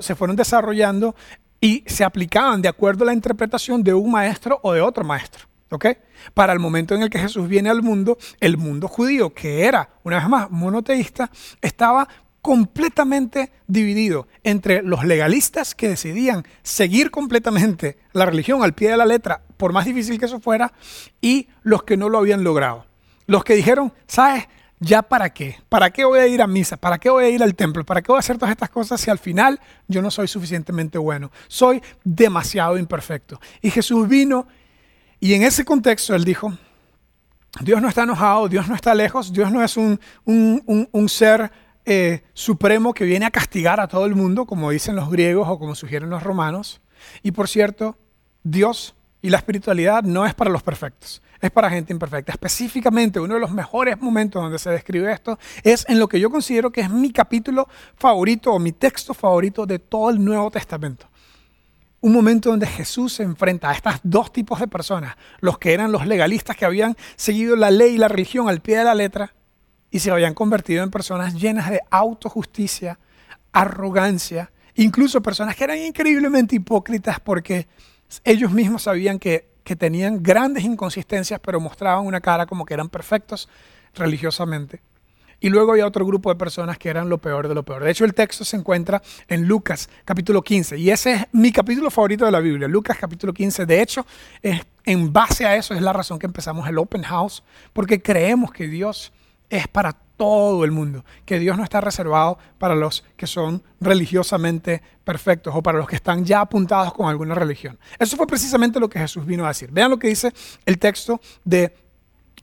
se 0.00 0.14
fueron 0.14 0.36
desarrollando 0.36 1.16
y 1.60 1.82
se 1.86 2.04
aplicaban 2.04 2.62
de 2.62 2.68
acuerdo 2.68 3.02
a 3.02 3.06
la 3.06 3.12
interpretación 3.12 3.82
de 3.82 3.92
un 3.94 4.12
maestro 4.12 4.60
o 4.62 4.72
de 4.72 4.80
otro 4.80 5.04
maestro. 5.04 5.47
Para 6.34 6.52
el 6.52 6.58
momento 6.58 6.94
en 6.94 7.02
el 7.02 7.10
que 7.10 7.18
Jesús 7.18 7.48
viene 7.48 7.70
al 7.70 7.82
mundo, 7.82 8.18
el 8.40 8.56
mundo 8.56 8.88
judío, 8.88 9.34
que 9.34 9.64
era, 9.64 9.90
una 10.04 10.18
vez 10.18 10.28
más, 10.28 10.50
monoteísta, 10.50 11.30
estaba 11.60 12.08
completamente 12.40 13.50
dividido 13.66 14.26
entre 14.42 14.82
los 14.82 15.04
legalistas 15.04 15.74
que 15.74 15.88
decidían 15.88 16.46
seguir 16.62 17.10
completamente 17.10 17.98
la 18.12 18.26
religión 18.26 18.62
al 18.62 18.74
pie 18.74 18.90
de 18.90 18.96
la 18.96 19.06
letra, 19.06 19.42
por 19.56 19.72
más 19.72 19.84
difícil 19.84 20.18
que 20.18 20.26
eso 20.26 20.40
fuera, 20.40 20.72
y 21.20 21.48
los 21.62 21.82
que 21.82 21.96
no 21.96 22.08
lo 22.08 22.18
habían 22.18 22.44
logrado. 22.44 22.86
Los 23.26 23.44
que 23.44 23.54
dijeron, 23.54 23.92
¿sabes? 24.06 24.48
¿Ya 24.80 25.02
para 25.02 25.30
qué? 25.30 25.56
¿Para 25.68 25.90
qué 25.90 26.04
voy 26.04 26.20
a 26.20 26.28
ir 26.28 26.40
a 26.40 26.46
misa? 26.46 26.76
¿Para 26.76 26.98
qué 26.98 27.10
voy 27.10 27.24
a 27.24 27.28
ir 27.28 27.42
al 27.42 27.54
templo? 27.56 27.84
¿Para 27.84 28.00
qué 28.00 28.12
voy 28.12 28.16
a 28.16 28.20
hacer 28.20 28.38
todas 28.38 28.52
estas 28.52 28.70
cosas 28.70 29.00
si 29.00 29.10
al 29.10 29.18
final 29.18 29.60
yo 29.88 30.00
no 30.00 30.10
soy 30.10 30.28
suficientemente 30.28 30.98
bueno? 30.98 31.32
Soy 31.48 31.82
demasiado 32.04 32.78
imperfecto. 32.78 33.40
Y 33.60 33.70
Jesús 33.70 34.08
vino 34.08 34.46
y 35.20 35.34
en 35.34 35.42
ese 35.42 35.64
contexto 35.64 36.14
él 36.14 36.24
dijo, 36.24 36.52
Dios 37.60 37.82
no 37.82 37.88
está 37.88 38.04
enojado, 38.04 38.48
Dios 38.48 38.68
no 38.68 38.74
está 38.74 38.94
lejos, 38.94 39.32
Dios 39.32 39.50
no 39.50 39.62
es 39.64 39.76
un, 39.76 39.98
ser 41.08 41.50
eh, 41.84 42.22
supremo 42.34 42.94
que 42.94 43.04
viene 43.04 43.26
a 43.26 43.30
castigar 43.30 43.80
a 43.80 43.88
todo 43.88 44.06
el 44.06 44.14
mundo, 44.14 44.46
como 44.46 44.70
dicen 44.70 44.94
los 44.94 45.10
griegos 45.10 45.48
o 45.48 45.58
como 45.58 45.74
sugieren 45.74 46.10
los 46.10 46.22
romanos. 46.22 46.80
Y 47.22 47.32
por 47.32 47.48
cierto, 47.48 47.96
Dios 48.44 48.94
y 49.20 49.30
la 49.30 49.38
espiritualidad 49.38 50.04
no 50.04 50.24
es 50.24 50.34
para 50.34 50.50
los 50.50 50.62
perfectos, 50.62 51.20
es 51.40 51.50
para 51.50 51.68
gente 51.70 51.92
imperfecta. 51.92 52.30
Específicamente, 52.30 53.18
uno 53.18 53.34
de 53.34 53.40
los 53.40 53.50
mejores 53.50 54.00
momentos 54.00 54.40
donde 54.40 54.58
se 54.58 54.70
describe 54.70 55.12
esto 55.12 55.38
es 55.64 55.84
en 55.88 55.98
lo 55.98 56.08
que 56.08 56.20
yo 56.20 56.30
considero 56.30 56.70
que 56.70 56.82
es 56.82 56.90
mi 56.90 57.10
capítulo 57.10 57.68
favorito 57.96 58.52
o 58.52 58.60
mi 58.60 58.70
texto 58.70 59.14
favorito 59.14 59.66
de 59.66 59.80
todo 59.80 60.10
el 60.10 60.24
Nuevo 60.24 60.50
Testamento 60.50 61.07
un 62.00 62.12
momento 62.12 62.50
donde 62.50 62.66
Jesús 62.66 63.14
se 63.14 63.22
enfrenta 63.22 63.70
a 63.70 63.74
estos 63.74 63.94
dos 64.02 64.32
tipos 64.32 64.60
de 64.60 64.68
personas, 64.68 65.16
los 65.40 65.58
que 65.58 65.72
eran 65.72 65.90
los 65.90 66.06
legalistas 66.06 66.56
que 66.56 66.64
habían 66.64 66.96
seguido 67.16 67.56
la 67.56 67.70
ley 67.70 67.94
y 67.94 67.98
la 67.98 68.08
religión 68.08 68.48
al 68.48 68.60
pie 68.60 68.78
de 68.78 68.84
la 68.84 68.94
letra 68.94 69.34
y 69.90 69.98
se 69.98 70.10
habían 70.10 70.34
convertido 70.34 70.84
en 70.84 70.90
personas 70.90 71.34
llenas 71.34 71.70
de 71.70 71.80
autojusticia, 71.90 72.98
arrogancia, 73.52 74.52
incluso 74.74 75.22
personas 75.22 75.56
que 75.56 75.64
eran 75.64 75.78
increíblemente 75.78 76.56
hipócritas 76.56 77.18
porque 77.20 77.66
ellos 78.24 78.52
mismos 78.52 78.82
sabían 78.82 79.18
que, 79.18 79.48
que 79.64 79.74
tenían 79.74 80.22
grandes 80.22 80.64
inconsistencias, 80.64 81.40
pero 81.40 81.60
mostraban 81.60 82.06
una 82.06 82.20
cara 82.20 82.46
como 82.46 82.64
que 82.64 82.74
eran 82.74 82.88
perfectos 82.88 83.48
religiosamente. 83.94 84.82
Y 85.40 85.50
luego 85.50 85.72
había 85.72 85.86
otro 85.86 86.04
grupo 86.04 86.30
de 86.30 86.36
personas 86.36 86.78
que 86.78 86.88
eran 86.88 87.08
lo 87.08 87.18
peor 87.18 87.48
de 87.48 87.54
lo 87.54 87.62
peor. 87.62 87.84
De 87.84 87.90
hecho, 87.90 88.04
el 88.04 88.14
texto 88.14 88.44
se 88.44 88.56
encuentra 88.56 89.02
en 89.28 89.46
Lucas 89.46 89.88
capítulo 90.04 90.42
15. 90.42 90.78
Y 90.78 90.90
ese 90.90 91.12
es 91.12 91.26
mi 91.32 91.52
capítulo 91.52 91.90
favorito 91.90 92.24
de 92.24 92.32
la 92.32 92.40
Biblia, 92.40 92.66
Lucas 92.66 92.98
capítulo 92.98 93.32
15. 93.32 93.66
De 93.66 93.80
hecho, 93.80 94.04
en 94.42 95.12
base 95.12 95.46
a 95.46 95.56
eso 95.56 95.74
es 95.74 95.82
la 95.82 95.92
razón 95.92 96.18
que 96.18 96.26
empezamos 96.26 96.68
el 96.68 96.78
Open 96.78 97.02
House, 97.02 97.44
porque 97.72 98.02
creemos 98.02 98.50
que 98.52 98.66
Dios 98.66 99.12
es 99.48 99.68
para 99.68 99.92
todo 99.92 100.64
el 100.64 100.72
mundo, 100.72 101.04
que 101.24 101.38
Dios 101.38 101.56
no 101.56 101.64
está 101.64 101.80
reservado 101.80 102.38
para 102.58 102.74
los 102.74 103.04
que 103.16 103.26
son 103.26 103.62
religiosamente 103.80 104.82
perfectos 105.04 105.54
o 105.54 105.62
para 105.62 105.78
los 105.78 105.86
que 105.86 105.96
están 105.96 106.24
ya 106.24 106.40
apuntados 106.40 106.92
con 106.92 107.08
alguna 107.08 107.34
religión. 107.34 107.78
Eso 107.98 108.16
fue 108.16 108.26
precisamente 108.26 108.80
lo 108.80 108.88
que 108.88 108.98
Jesús 108.98 109.24
vino 109.24 109.44
a 109.44 109.48
decir. 109.48 109.70
Vean 109.70 109.90
lo 109.90 109.98
que 109.98 110.08
dice 110.08 110.32
el 110.66 110.78
texto 110.78 111.20
de 111.44 111.87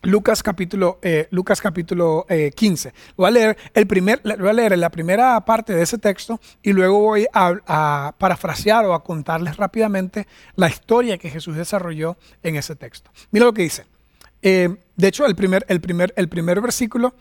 Lucas 0.02 0.44
capítulo, 0.44 1.00
eh, 1.02 1.28
Lucas 1.32 1.62
capítulo 1.62 2.26
15. 2.56 2.90
Eh, 2.90 2.94
voy 3.16 3.28
a, 3.28 3.32
leer 3.32 3.58
el 3.74 3.88
primer, 3.88 4.22
voy 4.24 4.50
a 4.50 4.54
leer 4.54 4.78
la 4.78 4.90
primera 4.90 5.44
parte 5.46 5.74
de 5.74 5.84
ese 5.84 5.98
texto 5.98 6.40
y 6.62 6.74
luego 6.74 7.00
voy 7.00 7.28
a, 7.34 8.14
parafrasear 8.18 8.86
o 8.86 8.94
a 8.94 9.04
contarles 9.04 9.58
rápidamente 9.58 10.28
la 10.56 10.68
historia 10.68 11.18
que 11.18 11.30
Jesús 11.30 11.56
desarrolló 11.56 12.18
en 12.44 12.56
ese 12.56 12.76
texto. 12.76 13.12
Mira 13.32 13.46
lo 13.46 13.54
que 13.54 13.64
dice. 13.64 13.86
Eh, 14.42 14.76
de 14.96 15.08
hecho, 15.08 15.26
el 15.26 15.36
primer, 15.36 15.66
el, 15.68 15.82
primer, 15.82 16.14
el 16.16 16.30
primer 16.30 16.62
versículo 16.62 17.16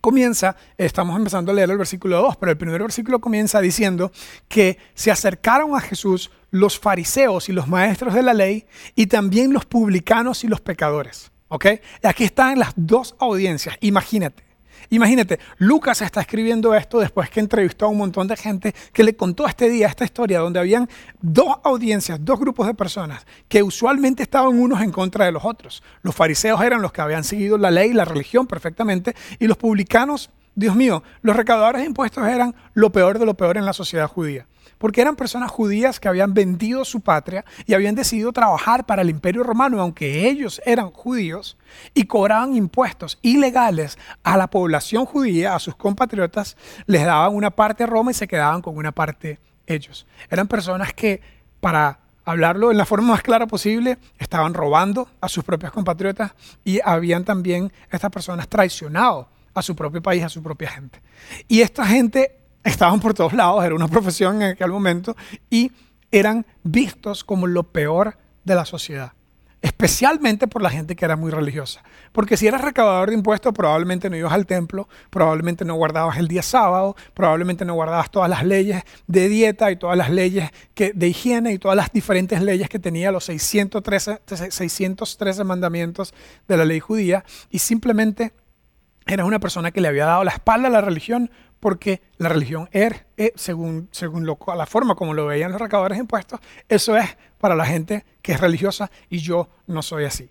comienza, 0.00 0.56
estamos 0.76 1.16
empezando 1.16 1.50
a 1.50 1.54
leer 1.54 1.70
el 1.70 1.78
versículo 1.78 2.20
2, 2.20 2.36
pero 2.36 2.52
el 2.52 2.58
primer 2.58 2.82
versículo 2.82 3.20
comienza 3.20 3.60
diciendo 3.62 4.12
que 4.48 4.76
se 4.94 5.10
acercaron 5.10 5.74
a 5.74 5.80
Jesús 5.80 6.30
los 6.50 6.78
fariseos 6.78 7.48
y 7.48 7.52
los 7.52 7.68
maestros 7.68 8.12
de 8.12 8.22
la 8.22 8.34
ley 8.34 8.66
y 8.94 9.06
también 9.06 9.54
los 9.54 9.64
publicanos 9.64 10.44
y 10.44 10.48
los 10.48 10.60
pecadores. 10.60 11.32
¿Ok? 11.54 11.66
Aquí 12.02 12.24
están 12.24 12.58
las 12.58 12.72
dos 12.74 13.14
audiencias, 13.20 13.76
imagínate. 13.80 14.42
Imagínate, 14.90 15.38
Lucas 15.58 16.02
está 16.02 16.20
escribiendo 16.20 16.74
esto 16.74 16.98
después 16.98 17.30
que 17.30 17.38
entrevistó 17.38 17.86
a 17.86 17.90
un 17.90 17.96
montón 17.96 18.26
de 18.26 18.36
gente 18.36 18.74
que 18.92 19.04
le 19.04 19.14
contó 19.14 19.46
este 19.46 19.68
día, 19.68 19.86
esta 19.86 20.04
historia, 20.04 20.40
donde 20.40 20.58
habían 20.58 20.88
dos 21.22 21.58
audiencias, 21.62 22.18
dos 22.24 22.40
grupos 22.40 22.66
de 22.66 22.74
personas 22.74 23.24
que 23.46 23.62
usualmente 23.62 24.24
estaban 24.24 24.58
unos 24.58 24.82
en 24.82 24.90
contra 24.90 25.26
de 25.26 25.30
los 25.32 25.44
otros. 25.44 25.84
Los 26.02 26.16
fariseos 26.16 26.60
eran 26.60 26.82
los 26.82 26.92
que 26.92 27.02
habían 27.02 27.22
seguido 27.22 27.56
la 27.56 27.70
ley, 27.70 27.92
la 27.92 28.04
religión 28.04 28.48
perfectamente, 28.48 29.14
y 29.38 29.46
los 29.46 29.56
publicanos, 29.56 30.30
Dios 30.56 30.74
mío, 30.74 31.04
los 31.22 31.36
recaudadores 31.36 31.82
de 31.82 31.86
impuestos 31.86 32.26
eran 32.26 32.52
lo 32.72 32.90
peor 32.90 33.20
de 33.20 33.26
lo 33.26 33.34
peor 33.34 33.58
en 33.58 33.64
la 33.64 33.72
sociedad 33.72 34.08
judía 34.08 34.48
porque 34.78 35.00
eran 35.00 35.16
personas 35.16 35.50
judías 35.50 36.00
que 36.00 36.08
habían 36.08 36.34
vendido 36.34 36.84
su 36.84 37.00
patria 37.00 37.44
y 37.66 37.74
habían 37.74 37.94
decidido 37.94 38.32
trabajar 38.32 38.86
para 38.86 39.02
el 39.02 39.10
imperio 39.10 39.42
romano, 39.42 39.80
aunque 39.80 40.28
ellos 40.28 40.60
eran 40.64 40.90
judíos, 40.90 41.56
y 41.94 42.04
cobraban 42.04 42.56
impuestos 42.56 43.18
ilegales 43.22 43.98
a 44.22 44.36
la 44.36 44.48
población 44.48 45.06
judía, 45.06 45.54
a 45.54 45.58
sus 45.58 45.76
compatriotas, 45.76 46.56
les 46.86 47.04
daban 47.04 47.34
una 47.34 47.50
parte 47.50 47.84
a 47.84 47.86
Roma 47.86 48.10
y 48.10 48.14
se 48.14 48.28
quedaban 48.28 48.62
con 48.62 48.76
una 48.76 48.92
parte 48.92 49.38
ellos. 49.66 50.06
Eran 50.30 50.48
personas 50.48 50.92
que, 50.92 51.20
para 51.60 52.00
hablarlo 52.24 52.70
en 52.70 52.78
la 52.78 52.86
forma 52.86 53.08
más 53.08 53.22
clara 53.22 53.46
posible, 53.46 53.98
estaban 54.18 54.54
robando 54.54 55.08
a 55.20 55.28
sus 55.28 55.44
propios 55.44 55.72
compatriotas 55.72 56.32
y 56.64 56.80
habían 56.84 57.24
también 57.24 57.72
estas 57.90 58.10
personas 58.10 58.48
traicionado 58.48 59.28
a 59.54 59.62
su 59.62 59.76
propio 59.76 60.02
país, 60.02 60.22
a 60.24 60.28
su 60.28 60.42
propia 60.42 60.70
gente. 60.70 61.00
Y 61.48 61.60
esta 61.60 61.86
gente 61.86 62.43
estaban 62.64 62.98
por 62.98 63.14
todos 63.14 63.32
lados, 63.32 63.64
era 63.64 63.74
una 63.74 63.88
profesión 63.88 64.42
en 64.42 64.52
aquel 64.52 64.70
momento, 64.70 65.16
y 65.50 65.70
eran 66.10 66.46
vistos 66.62 67.22
como 67.24 67.46
lo 67.46 67.64
peor 67.64 68.16
de 68.44 68.54
la 68.54 68.64
sociedad, 68.64 69.12
especialmente 69.62 70.46
por 70.46 70.62
la 70.62 70.70
gente 70.70 70.94
que 70.94 71.04
era 71.04 71.16
muy 71.16 71.30
religiosa. 71.30 71.82
Porque 72.12 72.36
si 72.36 72.46
eras 72.46 72.60
recaudador 72.60 73.08
de 73.08 73.16
impuestos, 73.16 73.52
probablemente 73.52 74.08
no 74.08 74.16
ibas 74.16 74.32
al 74.32 74.46
templo, 74.46 74.88
probablemente 75.10 75.64
no 75.64 75.74
guardabas 75.74 76.18
el 76.18 76.28
día 76.28 76.42
sábado, 76.42 76.94
probablemente 77.14 77.64
no 77.64 77.74
guardabas 77.74 78.10
todas 78.10 78.30
las 78.30 78.44
leyes 78.44 78.84
de 79.06 79.28
dieta 79.28 79.70
y 79.70 79.76
todas 79.76 79.96
las 79.96 80.10
leyes 80.10 80.50
de 80.76 81.08
higiene 81.08 81.52
y 81.52 81.58
todas 81.58 81.76
las 81.76 81.92
diferentes 81.92 82.40
leyes 82.42 82.68
que 82.68 82.78
tenía 82.78 83.10
los 83.10 83.24
613, 83.24 84.20
613 84.50 85.44
mandamientos 85.44 86.14
de 86.46 86.56
la 86.56 86.64
ley 86.64 86.80
judía, 86.80 87.24
y 87.50 87.58
simplemente 87.58 88.32
eras 89.06 89.26
una 89.26 89.40
persona 89.40 89.70
que 89.70 89.80
le 89.80 89.88
había 89.88 90.06
dado 90.06 90.24
la 90.24 90.30
espalda 90.30 90.68
a 90.68 90.70
la 90.70 90.80
religión 90.80 91.30
porque 91.64 92.02
la 92.18 92.28
religión 92.28 92.68
er, 92.72 93.06
es, 93.16 93.32
según, 93.36 93.88
según 93.90 94.26
la 94.26 94.66
forma 94.66 94.94
como 94.94 95.14
lo 95.14 95.24
veían 95.24 95.50
los 95.50 95.58
recaudadores 95.58 95.96
de 95.96 96.02
impuestos, 96.02 96.38
eso 96.68 96.94
es 96.94 97.16
para 97.38 97.54
la 97.54 97.64
gente 97.64 98.04
que 98.20 98.32
es 98.32 98.40
religiosa 98.42 98.90
y 99.08 99.20
yo 99.20 99.48
no 99.66 99.80
soy 99.80 100.04
así. 100.04 100.28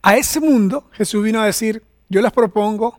A 0.00 0.16
ese 0.16 0.40
mundo 0.40 0.88
Jesús 0.92 1.22
vino 1.22 1.42
a 1.42 1.44
decir, 1.44 1.84
yo 2.08 2.22
les 2.22 2.32
propongo 2.32 2.98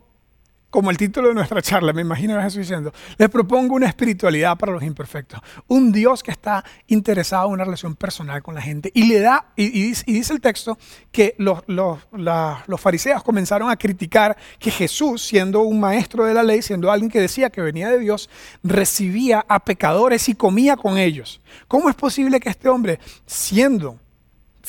como 0.76 0.90
el 0.90 0.98
título 0.98 1.28
de 1.28 1.34
nuestra 1.34 1.62
charla, 1.62 1.94
me 1.94 2.02
imagino 2.02 2.38
a 2.38 2.42
Jesús 2.42 2.58
diciendo, 2.58 2.92
les 3.16 3.30
propongo 3.30 3.74
una 3.74 3.86
espiritualidad 3.86 4.58
para 4.58 4.72
los 4.72 4.82
imperfectos, 4.82 5.40
un 5.68 5.90
Dios 5.90 6.22
que 6.22 6.30
está 6.30 6.62
interesado 6.86 7.46
en 7.46 7.54
una 7.54 7.64
relación 7.64 7.96
personal 7.96 8.42
con 8.42 8.54
la 8.54 8.60
gente 8.60 8.90
y 8.92 9.04
le 9.04 9.20
da, 9.20 9.46
y, 9.56 9.70
dice, 9.70 10.34
el 10.34 10.42
texto 10.42 10.76
que 11.10 11.34
los, 11.38 11.62
los, 11.66 12.00
los, 12.12 12.78
fariseos 12.78 13.22
comenzaron 13.22 13.70
a 13.70 13.76
criticar 13.76 14.36
que 14.58 14.70
Jesús, 14.70 15.22
siendo 15.22 15.62
un 15.62 15.80
maestro 15.80 16.26
de 16.26 16.34
la 16.34 16.42
ley, 16.42 16.60
siendo 16.60 16.92
alguien 16.92 17.10
que 17.10 17.22
decía 17.22 17.48
que 17.48 17.62
venía 17.62 17.88
de 17.88 17.98
Dios, 17.98 18.28
recibía 18.62 19.46
a 19.48 19.64
pecadores 19.64 20.28
y 20.28 20.34
comía 20.34 20.76
con 20.76 20.98
ellos. 20.98 21.40
¿Cómo 21.68 21.88
es 21.88 21.94
posible 21.94 22.38
que 22.38 22.50
este 22.50 22.68
hombre, 22.68 23.00
siendo, 23.24 23.98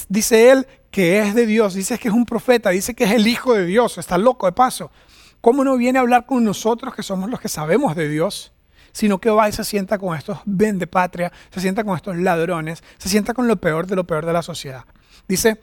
dice 0.07 0.51
él, 0.51 0.67
que 0.89 1.19
es 1.19 1.35
de 1.35 1.45
Dios, 1.45 1.73
dice 1.73 1.99
que 1.99 2.07
es 2.07 2.13
un 2.13 2.25
profeta, 2.25 2.69
dice 2.69 2.93
que 2.93 3.03
es 3.03 3.11
el 3.11 3.27
Hijo 3.27 3.53
de 3.53 3.65
Dios, 3.65 3.97
está 3.97 4.17
loco 4.17 4.45
de 4.45 4.53
paso, 4.53 4.89
¿Cómo 5.41 5.63
no 5.63 5.77
viene 5.77 5.99
a 5.99 6.01
hablar 6.01 6.25
con 6.25 6.43
nosotros 6.43 6.95
que 6.95 7.03
somos 7.03 7.29
los 7.29 7.39
que 7.39 7.49
sabemos 7.49 7.95
de 7.95 8.09
Dios? 8.09 8.51
Sino 8.91 9.19
que 9.19 9.29
va 9.29 9.47
y 9.47 9.51
se 9.51 9.63
sienta 9.63 9.97
con 9.97 10.17
estos 10.17 10.39
vende 10.45 10.87
patria, 10.87 11.31
se 11.51 11.59
sienta 11.59 11.83
con 11.83 11.95
estos 11.95 12.17
ladrones, 12.17 12.83
se 12.97 13.09
sienta 13.09 13.33
con 13.33 13.47
lo 13.47 13.57
peor 13.57 13.85
de 13.85 13.95
lo 13.95 14.05
peor 14.05 14.25
de 14.25 14.33
la 14.33 14.41
sociedad. 14.41 14.85
Dice, 15.27 15.59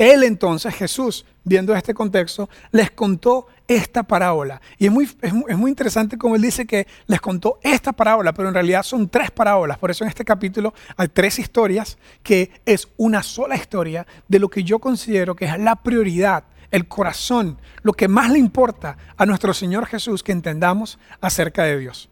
él 0.00 0.22
entonces, 0.22 0.74
Jesús, 0.74 1.26
viendo 1.44 1.74
este 1.74 1.92
contexto, 1.92 2.48
les 2.72 2.90
contó 2.90 3.48
esta 3.68 4.02
parábola. 4.02 4.62
Y 4.78 4.86
es 4.86 4.92
muy, 4.92 5.06
es, 5.20 5.32
muy, 5.32 5.70
interesante 5.70 6.16
como 6.16 6.36
él 6.36 6.40
dice 6.40 6.66
que 6.66 6.86
les 7.06 7.20
contó 7.20 7.60
esta 7.62 7.92
parábola, 7.92 8.32
pero 8.32 8.48
en 8.48 8.54
realidad 8.54 8.82
son 8.82 9.10
tres 9.10 9.30
parábolas. 9.30 9.76
Por 9.76 9.90
eso 9.90 10.04
en 10.04 10.08
este 10.08 10.24
capítulo 10.24 10.72
hay 10.96 11.08
tres 11.08 11.38
historias, 11.38 11.98
que 12.22 12.50
es 12.64 12.88
una 12.96 13.22
sola 13.22 13.56
historia 13.56 14.06
de 14.26 14.38
lo 14.38 14.48
que 14.48 14.64
yo 14.64 14.78
considero 14.78 15.36
que 15.36 15.44
es 15.44 15.58
la 15.58 15.76
prioridad 15.76 16.44
el 16.70 16.88
corazón, 16.88 17.58
lo 17.82 17.92
que 17.92 18.08
más 18.08 18.30
le 18.30 18.38
importa 18.38 18.96
a 19.16 19.26
nuestro 19.26 19.54
Señor 19.54 19.86
Jesús 19.86 20.22
que 20.22 20.32
entendamos 20.32 20.98
acerca 21.20 21.64
de 21.64 21.78
Dios. 21.78 22.08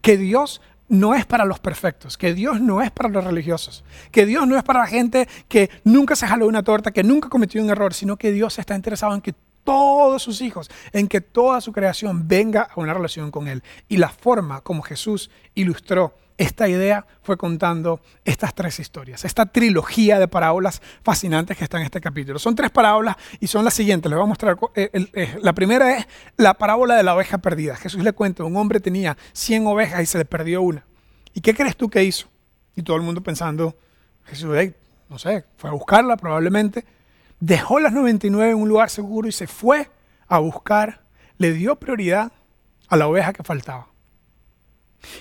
Que 0.00 0.16
Dios 0.16 0.60
no 0.88 1.14
es 1.14 1.24
para 1.24 1.44
los 1.44 1.58
perfectos, 1.58 2.18
que 2.18 2.34
Dios 2.34 2.60
no 2.60 2.82
es 2.82 2.90
para 2.90 3.08
los 3.08 3.24
religiosos, 3.24 3.84
que 4.10 4.26
Dios 4.26 4.46
no 4.46 4.58
es 4.58 4.62
para 4.62 4.80
la 4.80 4.86
gente 4.86 5.28
que 5.48 5.70
nunca 5.84 6.14
se 6.16 6.26
jaló 6.26 6.46
una 6.46 6.62
torta, 6.62 6.90
que 6.90 7.02
nunca 7.02 7.28
cometió 7.28 7.62
un 7.62 7.70
error, 7.70 7.94
sino 7.94 8.16
que 8.16 8.30
Dios 8.30 8.58
está 8.58 8.74
interesado 8.74 9.14
en 9.14 9.22
que 9.22 9.34
todos 9.64 10.22
sus 10.22 10.40
hijos, 10.40 10.70
en 10.92 11.08
que 11.08 11.20
toda 11.20 11.60
su 11.60 11.72
creación 11.72 12.28
venga 12.28 12.62
a 12.62 12.80
una 12.80 12.92
relación 12.92 13.30
con 13.30 13.48
Él. 13.48 13.62
Y 13.88 13.96
la 13.96 14.08
forma 14.08 14.60
como 14.60 14.82
Jesús 14.82 15.30
ilustró 15.54 16.14
esta 16.38 16.68
idea 16.68 17.06
fue 17.22 17.36
contando 17.36 18.00
estas 18.24 18.54
tres 18.54 18.78
historias, 18.80 19.24
esta 19.24 19.46
trilogía 19.46 20.18
de 20.18 20.28
parábolas 20.28 20.82
fascinantes 21.02 21.56
que 21.56 21.64
está 21.64 21.78
en 21.78 21.84
este 21.84 22.00
capítulo. 22.00 22.38
Son 22.38 22.54
tres 22.54 22.70
parábolas 22.70 23.16
y 23.40 23.46
son 23.46 23.64
las 23.64 23.74
siguientes. 23.74 24.10
Les 24.10 24.16
voy 24.16 24.24
a 24.24 24.28
mostrar. 24.28 24.58
Eh, 24.74 24.90
eh, 24.92 25.38
la 25.40 25.52
primera 25.52 25.96
es 25.96 26.06
la 26.36 26.54
parábola 26.54 26.96
de 26.96 27.02
la 27.02 27.14
oveja 27.14 27.38
perdida. 27.38 27.76
Jesús 27.76 28.02
le 28.02 28.12
cuenta, 28.12 28.44
un 28.44 28.56
hombre 28.56 28.80
tenía 28.80 29.16
100 29.32 29.66
ovejas 29.66 30.02
y 30.02 30.06
se 30.06 30.18
le 30.18 30.24
perdió 30.24 30.62
una. 30.62 30.84
¿Y 31.34 31.40
qué 31.40 31.54
crees 31.54 31.76
tú 31.76 31.88
que 31.88 32.02
hizo? 32.04 32.28
Y 32.74 32.82
todo 32.82 32.96
el 32.96 33.02
mundo 33.02 33.22
pensando, 33.22 33.76
Jesús, 34.24 34.54
no 35.08 35.18
sé, 35.18 35.44
fue 35.56 35.70
a 35.70 35.72
buscarla 35.72 36.16
probablemente. 36.16 36.84
Dejó 37.40 37.80
las 37.80 37.92
99 37.92 38.52
en 38.52 38.56
un 38.56 38.68
lugar 38.68 38.88
seguro 38.88 39.28
y 39.28 39.32
se 39.32 39.46
fue 39.46 39.90
a 40.28 40.38
buscar, 40.38 41.02
le 41.38 41.52
dio 41.52 41.76
prioridad 41.76 42.32
a 42.88 42.96
la 42.96 43.08
oveja 43.08 43.32
que 43.32 43.42
faltaba. 43.42 43.91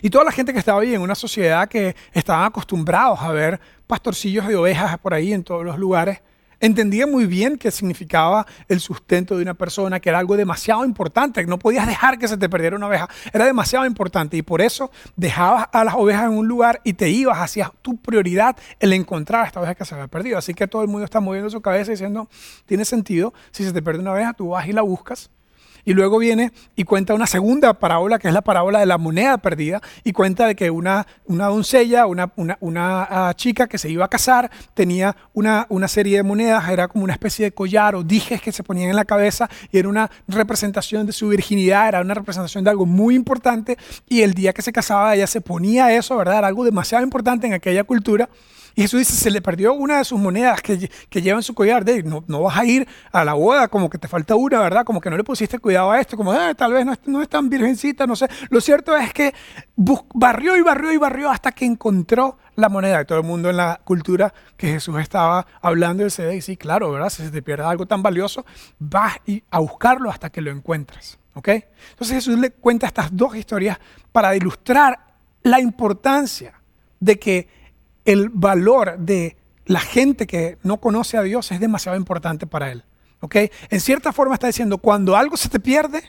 Y 0.02 0.10
toda 0.10 0.24
la 0.24 0.32
gente 0.32 0.54
que 0.54 0.60
estaba 0.60 0.82
ahí 0.82 0.94
en 0.94 1.02
una 1.02 1.16
sociedad 1.16 1.68
que 1.68 1.96
estaban 2.14 2.46
acostumbrados 2.46 3.20
a 3.22 3.32
ver 3.32 3.60
pastorcillos 3.88 4.48
de 4.48 4.56
ovejas 4.56 4.98
por 5.00 5.14
ahí 5.14 5.34
en 5.34 5.44
todos 5.44 5.66
los 5.66 5.78
lugares, 5.78 6.22
entendía 6.62 7.08
muy 7.08 7.26
bien 7.26 7.58
qué 7.58 7.72
significaba 7.72 8.46
el 8.70 8.80
sustento 8.80 9.36
de 9.36 9.42
una 9.42 9.56
persona, 9.56 10.00
que 10.00 10.10
era 10.10 10.20
algo 10.20 10.38
demasiado 10.38 10.86
importante, 10.86 11.42
que 11.42 11.48
no 11.48 11.60
podías 11.60 11.88
dejar 11.88 12.18
que 12.18 12.28
se 12.28 12.38
te 12.38 12.48
perdiera 12.48 12.78
una 12.78 12.88
oveja, 12.88 13.10
era 13.34 13.46
demasiado 13.46 13.86
importante 13.86 14.38
y 14.38 14.44
por 14.44 14.62
eso 14.62 14.92
dejabas 15.16 15.68
a 15.74 15.84
las 15.84 15.96
ovejas 15.96 16.26
en 16.26 16.38
un 16.38 16.48
lugar 16.48 16.80
y 16.84 16.94
te 16.94 17.10
ibas 17.10 17.40
hacia 17.40 17.74
tu 17.82 17.98
prioridad 17.98 18.56
el 18.80 18.94
encontrar 18.94 19.44
a 19.44 19.48
esta 19.48 19.60
oveja 19.60 19.76
que 19.76 19.84
se 19.84 19.96
había 19.96 20.08
perdido. 20.08 20.38
Así 20.38 20.54
que 20.54 20.68
todo 20.68 20.84
el 20.84 20.88
mundo 20.88 21.04
está 21.04 21.20
moviendo 21.20 21.50
su 21.50 21.62
cabeza 21.62 21.92
diciendo, 21.92 22.30
tiene 22.66 22.86
sentido, 22.86 23.34
si 23.52 23.64
se 23.64 23.74
te 23.74 23.82
pierde 23.82 24.00
una 24.00 24.14
oveja, 24.14 24.34
tú 24.34 24.50
vas 24.50 24.68
y 24.68 24.74
la 24.74 24.84
buscas 24.84 25.32
y 25.86 25.94
luego 25.94 26.18
viene 26.18 26.52
y 26.76 26.84
cuenta 26.84 27.14
una 27.14 27.28
segunda 27.28 27.74
parábola, 27.74 28.20
que 28.20 28.28
es 28.28 28.34
la 28.34 28.42
parábola 28.42 28.80
de 28.80 28.86
la 28.86 28.98
moneda 28.98 29.38
perdida, 29.38 29.82
y 30.04 30.14
cuenta 30.14 30.48
de 30.48 30.56
que 30.56 30.70
una, 30.70 31.08
una 31.26 31.48
doncella, 31.48 32.06
una, 32.06 32.32
una, 32.60 33.08
ah, 33.10 33.34
chica 33.36 33.68
que 33.68 33.78
se 33.78 33.90
iba 33.90 34.06
a 34.06 34.10
casar, 34.10 34.52
tenía 34.74 35.16
una, 35.34 35.66
una 35.70 35.88
serie 35.88 36.18
de 36.18 36.24
monedas, 36.24 36.70
era 36.70 36.88
como 36.88 37.04
una 37.04 37.14
especie 37.14 37.46
de 37.46 37.52
collar 37.52 37.96
o 37.96 38.04
dijes 38.04 38.42
que 38.42 38.52
se 38.52 38.64
ponían 38.64 38.90
en 38.90 38.96
la 38.96 39.06
cabeza, 39.06 39.50
y 39.72 39.78
era 39.78 39.90
una 39.90 40.10
representación 40.28 41.06
de 41.06 41.14
su 41.14 41.30
virginidad, 41.30 41.88
era 41.88 42.02
una 42.02 42.14
representación 42.14 42.64
de 42.64 42.70
algo 42.70 42.86
muy 42.86 43.16
importante, 43.16 43.78
y 44.08 44.22
el 44.22 44.34
día 44.34 44.54
que 44.54 44.62
se 44.62 44.72
casaba 44.72 45.16
ella 45.16 45.28
se 45.28 45.42
ponía 45.42 45.94
eso, 45.94 46.18
¿verdad? 46.18 46.40
Era 46.40 46.48
algo 46.48 46.64
demasiado 46.64 47.04
importante 47.04 47.48
en 47.48 47.54
aquella 47.54 47.84
cultura. 47.84 48.30
Y 48.76 48.84
Jesús 48.84 49.00
dice, 49.00 49.14
se 49.14 49.32
le 49.32 49.42
perdió 49.42 49.74
una 49.74 49.98
de 49.98 50.06
sus 50.06 50.20
monedas 50.20 50.62
que, 50.62 50.90
que 51.10 51.22
lleva 51.22 51.40
en 51.40 51.44
su 51.44 51.54
collar. 51.54 51.84
De, 51.84 52.04
no, 52.04 52.24
no 52.28 52.42
vas 52.42 52.58
a 52.58 52.66
ir 52.66 52.88
a 53.12 53.26
la 53.26 53.34
boda 53.34 53.68
como 53.68 53.90
que 53.90 53.98
te 53.98 54.08
falta 54.08 54.36
una, 54.36 54.60
¿verdad? 54.60 54.86
Como 54.86 55.02
que 55.02 55.10
no 55.10 55.18
le 55.18 55.24
pusiste 55.24 55.60
cuidado 55.60 55.92
a 55.92 56.00
esto, 56.00 56.18
como 56.18 56.32
ah, 56.32 56.54
tal 56.56 56.74
vez 56.74 56.86
no 56.86 56.94
es, 56.94 57.00
no 57.06 57.22
es 57.22 57.30
tan 57.30 57.50
virgencita, 57.50 58.08
no 58.08 58.16
sé. 58.16 58.28
Lo 58.50 58.62
cierto 58.62 58.96
es 58.96 59.14
que 59.14 59.34
barrió 60.14 60.58
y 60.58 60.62
barrió 60.62 60.92
y 60.92 60.98
barrió 60.98 61.30
hasta 61.30 61.52
que 61.52 61.66
encontró 61.66 62.38
la 62.56 62.70
moneda. 62.70 63.02
Y 63.02 63.06
todo 63.06 63.20
el 63.20 63.26
mundo 63.26 63.50
en 63.50 63.58
la 63.58 63.82
cultura 63.84 64.34
que 64.58 64.68
Jesús 64.68 65.00
estaba 65.00 65.46
hablando, 65.62 66.04
él 66.04 66.12
se 66.12 66.26
ve, 66.26 66.42
sí, 66.42 66.58
claro, 66.58 66.92
¿verdad? 66.92 67.10
Si 67.10 67.24
se 67.24 67.32
te 67.32 67.42
pierde 67.42 67.66
algo 67.66 67.86
tan 67.86 68.02
valioso, 68.02 68.46
vas 68.80 69.18
a 69.50 69.60
buscarlo 69.60 70.10
hasta 70.10 70.30
que 70.30 70.42
lo 70.42 70.52
encuentres. 70.52 71.20
¿Ok? 71.34 71.48
Entonces 71.48 72.16
Jesús 72.16 72.38
le 72.40 72.52
cuenta 72.52 72.88
estas 72.88 73.16
dos 73.16 73.36
historias 73.36 73.80
para 74.12 74.36
ilustrar 74.36 75.00
la 75.44 75.60
importancia 75.60 76.54
de 77.00 77.18
que 77.18 77.61
el 78.06 78.30
valor 78.30 78.98
de 78.98 79.38
la 79.66 79.80
gente 79.80 80.28
que 80.28 80.58
no 80.64 80.78
conoce 80.78 81.18
a 81.18 81.22
Dios 81.22 81.52
es 81.52 81.60
demasiado 81.60 81.98
importante 81.98 82.48
para 82.48 82.72
él. 82.72 82.84
¿ok? 83.22 83.36
En 83.70 83.80
cierta 83.80 84.12
forma 84.12 84.34
está 84.34 84.48
diciendo, 84.48 84.78
cuando 84.78 85.16
algo 85.16 85.38
se 85.38 85.50
te 85.50 85.60
pierde, 85.60 86.04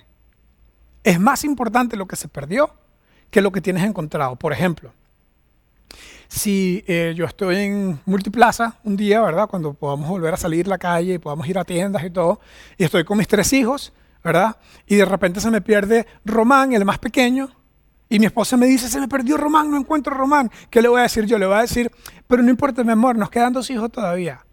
Es 1.04 1.18
más 1.18 1.42
importante 1.42 1.96
lo 1.96 2.06
que 2.06 2.14
se 2.14 2.28
perdió 2.28 2.72
que 3.30 3.40
lo 3.40 3.50
que 3.50 3.60
tienes 3.60 3.82
encontrado. 3.82 4.36
Por 4.36 4.52
ejemplo, 4.52 4.92
si 6.28 6.84
eh, 6.86 7.12
yo 7.16 7.24
estoy 7.24 7.56
en 7.56 8.00
Multiplaza 8.06 8.76
un 8.84 8.96
día, 8.96 9.20
¿verdad? 9.20 9.48
Cuando 9.48 9.74
podamos 9.74 10.08
volver 10.08 10.32
a 10.32 10.36
salir 10.36 10.66
a 10.66 10.70
la 10.70 10.78
calle, 10.78 11.18
podamos 11.18 11.48
ir 11.48 11.58
a 11.58 11.64
tiendas 11.64 12.04
y 12.04 12.10
todo, 12.10 12.40
y 12.78 12.84
estoy 12.84 13.04
con 13.04 13.18
mis 13.18 13.26
tres 13.26 13.52
hijos, 13.52 13.92
¿verdad? 14.22 14.56
Y 14.86 14.96
de 14.96 15.04
repente 15.04 15.40
se 15.40 15.50
me 15.50 15.60
pierde 15.60 16.06
Román, 16.24 16.72
el 16.72 16.84
más 16.84 16.98
pequeño, 16.98 17.50
y 18.12 18.18
mi 18.18 18.26
esposa 18.26 18.58
me 18.58 18.66
dice, 18.66 18.90
se 18.90 19.00
me 19.00 19.08
perdió 19.08 19.38
Román, 19.38 19.70
no 19.70 19.78
encuentro 19.78 20.14
Román. 20.14 20.50
¿Qué 20.68 20.82
le 20.82 20.88
voy 20.88 21.00
a 21.00 21.04
decir 21.04 21.24
yo? 21.24 21.38
Le 21.38 21.46
voy 21.46 21.56
a 21.56 21.62
decir, 21.62 21.90
pero 22.26 22.42
no 22.42 22.50
importa, 22.50 22.84
mi 22.84 22.92
amor, 22.92 23.16
nos 23.16 23.30
quedan 23.30 23.54
dos 23.54 23.70
hijos 23.70 23.90
todavía. 23.90 24.44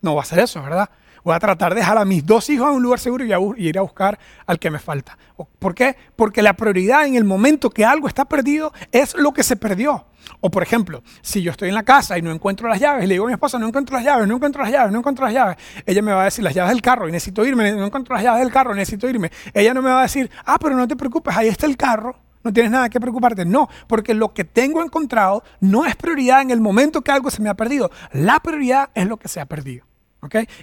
No 0.00 0.16
va 0.16 0.22
a 0.22 0.24
ser 0.24 0.40
eso, 0.40 0.60
¿verdad? 0.60 0.90
Voy 1.22 1.36
a 1.36 1.38
tratar 1.38 1.72
de 1.72 1.78
dejar 1.78 1.98
a 1.98 2.04
mis 2.04 2.26
dos 2.26 2.50
hijos 2.50 2.68
en 2.68 2.74
un 2.74 2.82
lugar 2.82 2.98
seguro 2.98 3.24
y, 3.24 3.68
ir 3.68 3.78
a 3.78 3.82
buscar 3.82 4.18
al 4.44 4.58
que 4.58 4.72
me 4.72 4.80
falta. 4.80 5.16
¿Por 5.60 5.72
qué? 5.72 5.94
Porque 6.16 6.42
la 6.42 6.54
prioridad 6.54 7.06
en 7.06 7.14
el 7.14 7.22
momento 7.22 7.70
que 7.70 7.84
algo 7.84 8.08
está 8.08 8.24
perdido 8.24 8.72
es 8.90 9.14
lo 9.14 9.32
que 9.32 9.44
se 9.44 9.54
perdió. 9.54 10.06
O 10.40 10.50
por 10.50 10.64
ejemplo, 10.64 11.04
si 11.22 11.42
yo 11.42 11.52
estoy 11.52 11.68
en 11.68 11.76
la 11.76 11.84
casa 11.84 12.18
y 12.18 12.22
no 12.22 12.32
encuentro 12.32 12.68
las 12.68 12.80
llaves, 12.80 13.06
le 13.06 13.14
digo 13.14 13.26
a 13.26 13.28
mi 13.28 13.34
esposa, 13.34 13.56
no 13.56 13.68
encuentro 13.68 13.94
las 13.94 14.04
llaves, 14.04 14.26
no 14.26 14.34
encuentro 14.34 14.62
las 14.62 14.72
llaves, 14.72 14.90
no 14.90 14.98
encuentro 14.98 15.24
las 15.26 15.32
llaves. 15.32 15.58
Ella 15.86 16.02
me 16.02 16.12
va 16.12 16.22
a 16.22 16.24
decir 16.24 16.42
las 16.42 16.54
llaves 16.54 16.72
del 16.72 16.82
carro 16.82 17.08
y 17.08 17.12
necesito 17.12 17.46
irme, 17.46 17.70
no 17.70 17.86
encuentro 17.86 18.16
las 18.16 18.24
llaves 18.24 18.40
del 18.40 18.52
carro, 18.52 18.74
necesito 18.74 19.08
irme. 19.08 19.30
Ella 19.52 19.72
no 19.72 19.80
me 19.80 19.90
va 19.90 20.00
a 20.00 20.02
decir, 20.02 20.28
ah, 20.44 20.58
pero 20.60 20.76
no 20.76 20.88
te 20.88 20.96
preocupes, 20.96 21.36
ahí 21.36 21.46
está 21.46 21.66
el 21.66 21.76
carro, 21.76 22.16
no 22.44 22.52
tienes 22.52 22.70
nada 22.70 22.88
que 22.88 23.00
preocuparte. 23.00 23.44
No, 23.44 23.68
porque 23.86 24.14
lo 24.14 24.32
que 24.32 24.44
tengo 24.44 24.82
encontrado 24.82 25.42
no 25.60 25.86
es 25.86 25.96
prioridad 25.96 26.42
en 26.42 26.50
el 26.50 26.60
momento 26.60 27.02
que 27.02 27.10
algo 27.10 27.30
se 27.30 27.42
me 27.42 27.48
ha 27.48 27.54
perdido. 27.54 27.90
La 28.12 28.40
prioridad 28.40 28.90
es 28.94 29.06
lo 29.06 29.16
que 29.16 29.28
se 29.28 29.40
ha 29.40 29.46
perdido. 29.46 29.86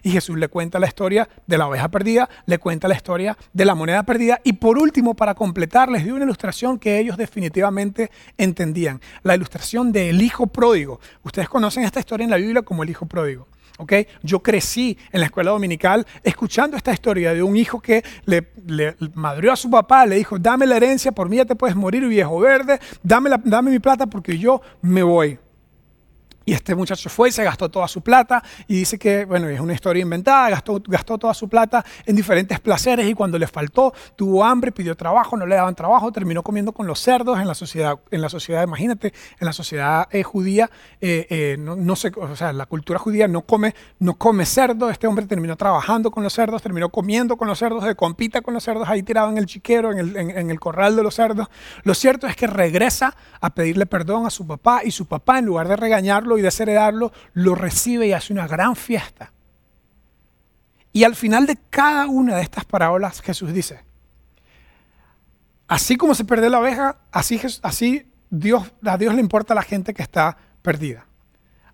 Y 0.03 0.11
Jesús 0.11 0.37
le 0.37 0.47
cuenta 0.47 0.79
la 0.79 0.87
historia 0.87 1.27
de 1.47 1.57
la 1.57 1.67
oveja 1.67 1.89
perdida, 1.89 2.29
le 2.45 2.57
cuenta 2.57 2.87
la 2.87 2.95
historia 2.95 3.37
de 3.53 3.65
la 3.65 3.75
moneda 3.75 4.03
perdida 4.03 4.39
y 4.43 4.53
por 4.53 4.77
último, 4.77 5.13
para 5.13 5.35
completar, 5.35 5.89
les 5.89 6.03
dio 6.03 6.15
una 6.15 6.25
ilustración 6.25 6.79
que 6.79 6.99
ellos 6.99 7.17
definitivamente 7.17 8.11
entendían, 8.37 9.01
la 9.23 9.35
ilustración 9.35 9.91
del 9.91 10.21
hijo 10.21 10.47
pródigo. 10.47 10.99
Ustedes 11.23 11.49
conocen 11.49 11.83
esta 11.83 11.99
historia 11.99 12.23
en 12.23 12.31
la 12.31 12.37
Biblia 12.37 12.61
como 12.61 12.83
el 12.83 12.89
hijo 12.89 13.05
pródigo. 13.05 13.47
Okay. 13.77 14.05
Yo 14.21 14.43
crecí 14.43 14.95
en 15.11 15.21
la 15.21 15.25
escuela 15.25 15.49
dominical 15.49 16.05
escuchando 16.23 16.77
esta 16.77 16.93
historia 16.93 17.33
de 17.33 17.41
un 17.41 17.57
hijo 17.57 17.79
que 17.79 18.03
le, 18.25 18.51
le 18.67 18.95
madrió 19.15 19.51
a 19.51 19.55
su 19.55 19.71
papá, 19.71 20.05
le 20.05 20.17
dijo, 20.17 20.37
dame 20.37 20.67
la 20.67 20.77
herencia, 20.77 21.11
por 21.11 21.27
mí 21.27 21.37
ya 21.37 21.45
te 21.45 21.55
puedes 21.55 21.75
morir, 21.75 22.05
viejo 22.07 22.39
verde, 22.39 22.79
dame, 23.01 23.31
dame 23.43 23.71
mi 23.71 23.79
plata 23.79 24.05
porque 24.05 24.37
yo 24.37 24.61
me 24.81 25.01
voy. 25.01 25.39
Y 26.43 26.53
este 26.53 26.73
muchacho 26.73 27.09
fue 27.09 27.29
y 27.29 27.31
se 27.31 27.43
gastó 27.43 27.69
toda 27.69 27.87
su 27.87 28.01
plata 28.01 28.43
y 28.67 28.75
dice 28.75 28.97
que, 28.97 29.25
bueno, 29.25 29.47
es 29.47 29.59
una 29.59 29.73
historia 29.73 30.01
inventada, 30.01 30.49
gastó, 30.49 30.81
gastó 30.87 31.17
toda 31.19 31.35
su 31.35 31.47
plata 31.47 31.85
en 32.05 32.15
diferentes 32.15 32.59
placeres 32.59 33.07
y 33.07 33.13
cuando 33.13 33.37
le 33.37 33.45
faltó, 33.45 33.93
tuvo 34.15 34.43
hambre, 34.43 34.71
pidió 34.71 34.95
trabajo, 34.95 35.37
no 35.37 35.45
le 35.45 35.55
daban 35.55 35.75
trabajo, 35.75 36.11
terminó 36.11 36.41
comiendo 36.41 36.71
con 36.71 36.87
los 36.87 36.99
cerdos 36.99 37.39
en 37.39 37.47
la 37.47 37.53
sociedad, 37.53 37.99
en 38.09 38.21
la 38.21 38.29
sociedad 38.29 38.63
imagínate, 38.63 39.13
en 39.39 39.45
la 39.45 39.53
sociedad 39.53 40.07
eh, 40.11 40.23
judía, 40.23 40.71
eh, 40.99 41.27
eh, 41.29 41.57
no, 41.59 41.75
no 41.75 41.95
sé, 41.95 42.11
o 42.15 42.35
sea, 42.35 42.53
la 42.53 42.65
cultura 42.65 42.97
judía 42.97 43.27
no 43.27 43.41
come, 43.41 43.75
no 43.99 44.15
come 44.15 44.45
cerdo, 44.45 44.89
este 44.89 45.05
hombre 45.05 45.27
terminó 45.27 45.55
trabajando 45.55 46.09
con 46.09 46.23
los 46.23 46.33
cerdos, 46.33 46.63
terminó 46.63 46.89
comiendo 46.89 47.37
con 47.37 47.47
los 47.47 47.59
cerdos, 47.59 47.83
de 47.83 47.95
compita 47.95 48.41
con 48.41 48.55
los 48.55 48.63
cerdos 48.63 48.89
ahí 48.89 49.03
tirado 49.03 49.29
en 49.29 49.37
el 49.37 49.45
chiquero, 49.45 49.91
en 49.91 49.99
el, 49.99 50.17
en 50.17 50.49
el 50.49 50.59
corral 50.59 50.95
de 50.95 51.03
los 51.03 51.13
cerdos. 51.13 51.49
Lo 51.83 51.93
cierto 51.93 52.25
es 52.25 52.35
que 52.35 52.47
regresa 52.47 53.15
a 53.39 53.51
pedirle 53.51 53.85
perdón 53.85 54.25
a 54.25 54.31
su 54.31 54.47
papá 54.47 54.81
y 54.83 54.91
su 54.91 55.05
papá, 55.05 55.37
en 55.37 55.45
lugar 55.45 55.67
de 55.67 55.75
regañarlo, 55.75 56.37
y 56.41 56.43
desheredarlo, 56.43 57.11
lo 57.33 57.55
recibe 57.55 58.07
y 58.07 58.13
hace 58.13 58.33
una 58.33 58.47
gran 58.47 58.75
fiesta. 58.75 59.31
Y 60.93 61.03
al 61.05 61.15
final 61.15 61.45
de 61.45 61.57
cada 61.69 62.07
una 62.07 62.35
de 62.35 62.41
estas 62.41 62.65
parábolas 62.65 63.21
Jesús 63.21 63.53
dice, 63.53 63.79
así 65.67 65.95
como 65.95 66.13
se 66.15 66.25
perdió 66.25 66.49
la 66.49 66.59
oveja, 66.59 66.97
así, 67.11 67.39
así 67.61 68.11
Dios, 68.29 68.73
a 68.85 68.97
Dios 68.97 69.13
le 69.15 69.21
importa 69.21 69.53
a 69.53 69.55
la 69.55 69.63
gente 69.63 69.93
que 69.93 70.01
está 70.01 70.37
perdida. 70.61 71.05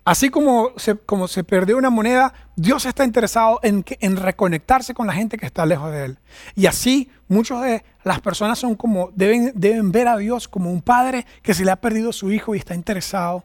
Así 0.04 0.30
como 0.30 0.70
se, 0.76 0.96
como 0.96 1.28
se 1.28 1.44
perdió 1.44 1.76
una 1.76 1.90
moneda, 1.90 2.32
Dios 2.56 2.86
está 2.86 3.04
interesado 3.04 3.60
en, 3.62 3.84
en 4.00 4.16
reconectarse 4.16 4.94
con 4.94 5.06
la 5.06 5.12
gente 5.12 5.36
que 5.36 5.44
está 5.44 5.66
lejos 5.66 5.90
de 5.90 6.06
Él. 6.06 6.18
Y 6.54 6.64
así 6.64 7.10
muchas 7.26 7.60
de 7.62 7.84
las 8.04 8.20
personas 8.20 8.58
son 8.58 8.74
como, 8.74 9.10
deben, 9.14 9.52
deben 9.54 9.92
ver 9.92 10.08
a 10.08 10.16
Dios 10.16 10.48
como 10.48 10.72
un 10.72 10.80
padre 10.80 11.26
que 11.42 11.52
se 11.52 11.64
le 11.64 11.72
ha 11.72 11.76
perdido 11.76 12.12
su 12.12 12.32
hijo 12.32 12.54
y 12.54 12.58
está 12.58 12.74
interesado 12.74 13.44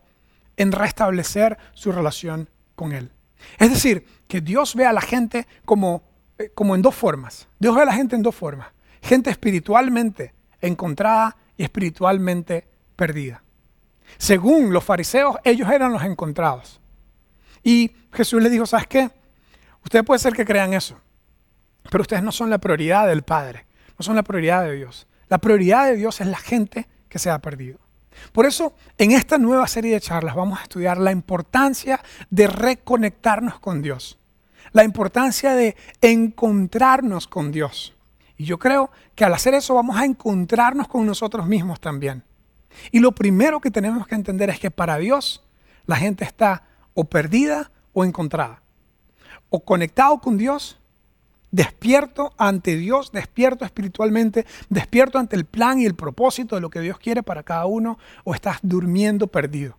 en 0.58 0.72
restablecer 0.72 1.58
su 1.74 1.92
relación 1.92 2.50
con 2.76 2.92
Él. 2.92 3.12
Es 3.60 3.70
decir, 3.70 4.06
que 4.28 4.42
Dios 4.42 4.76
ve 4.76 4.86
a 4.86 4.94
la 4.94 5.02
gente 5.02 5.48
como, 5.66 6.04
eh, 6.38 6.52
como 6.54 6.76
en 6.76 6.82
dos 6.82 6.96
formas. 6.96 7.48
Dios 7.60 7.76
ve 7.76 7.82
a 7.82 7.86
la 7.86 7.94
gente 7.94 8.16
en 8.16 8.24
dos 8.24 8.36
formas. 8.36 8.70
Gente 9.02 9.30
espiritualmente 9.30 10.34
encontrada 10.62 11.36
y 11.58 11.64
espiritualmente 11.64 12.68
perdida. 12.96 13.44
Según 14.18 14.74
los 14.74 14.84
fariseos, 14.84 15.36
ellos 15.44 15.70
eran 15.70 15.92
los 15.92 16.04
encontrados. 16.04 16.80
Y 17.64 17.92
Jesús 18.12 18.42
les 18.42 18.52
dijo, 18.52 18.66
¿sabes 18.66 18.88
qué? 18.88 19.10
Ustedes 19.84 20.06
puede 20.06 20.20
ser 20.20 20.34
que 20.34 20.46
crean 20.46 20.74
eso, 20.74 21.00
pero 21.90 22.02
ustedes 22.02 22.24
no 22.24 22.32
son 22.32 22.50
la 22.50 22.58
prioridad 22.58 23.08
del 23.08 23.24
Padre, 23.24 23.66
no 23.98 24.04
son 24.04 24.16
la 24.16 24.24
prioridad 24.24 24.64
de 24.64 24.76
Dios. 24.76 25.08
La 25.28 25.38
prioridad 25.38 25.86
de 25.86 25.98
Dios 25.98 26.22
es 26.22 26.28
la 26.28 26.38
gente 26.38 26.88
que 27.10 27.20
se 27.20 27.30
ha 27.30 27.40
perdido. 27.40 27.80
Por 28.32 28.46
eso, 28.46 28.74
en 28.98 29.12
esta 29.12 29.38
nueva 29.38 29.68
serie 29.68 29.94
de 29.94 30.02
charlas 30.02 30.36
vamos 30.36 30.60
a 30.60 30.64
estudiar 30.64 30.98
la 30.98 31.12
importancia 31.12 32.02
de 32.30 32.48
reconectarnos 32.48 33.60
con 33.60 33.82
Dios, 33.82 34.20
la 34.72 34.84
importancia 34.84 35.56
de 35.56 35.76
encontrarnos 36.02 37.28
con 37.28 37.52
Dios. 37.52 37.96
Y 38.38 38.46
yo 38.46 38.58
creo 38.58 38.92
que 39.16 39.26
al 39.26 39.34
hacer 39.34 39.54
eso 39.54 39.76
vamos 39.76 39.98
a 39.98 40.06
encontrarnos 40.06 40.88
con 40.88 41.06
nosotros 41.06 41.46
mismos 41.46 41.80
también. 41.80 42.24
Y 42.92 43.00
lo 43.00 43.12
primero 43.12 43.60
que 43.60 43.72
tenemos 43.72 44.08
que 44.08 44.16
entender 44.16 44.50
es 44.50 44.60
que 44.60 44.72
para 44.72 44.98
Dios 44.98 45.44
la 45.86 45.96
gente 45.96 46.24
está 46.24 46.64
o 46.94 47.06
perdida 47.06 47.72
o 47.94 48.04
encontrada. 48.04 48.62
O 49.50 49.64
conectado 49.64 50.20
con 50.20 50.38
Dios 50.38 50.80
despierto 51.54 52.34
ante 52.38 52.76
Dios, 52.76 53.12
despierto 53.12 53.64
espiritualmente, 53.64 54.46
despierto 54.70 55.20
ante 55.20 55.36
el 55.36 55.46
plan 55.46 55.80
y 55.80 55.86
el 55.86 55.94
propósito 55.94 56.56
de 56.56 56.62
lo 56.62 56.70
que 56.72 56.82
Dios 56.82 56.98
quiere 56.98 57.24
para 57.24 57.44
cada 57.44 57.66
uno, 57.68 58.00
o 58.24 58.34
estás 58.34 58.58
durmiendo 58.64 59.28
perdido. 59.28 59.78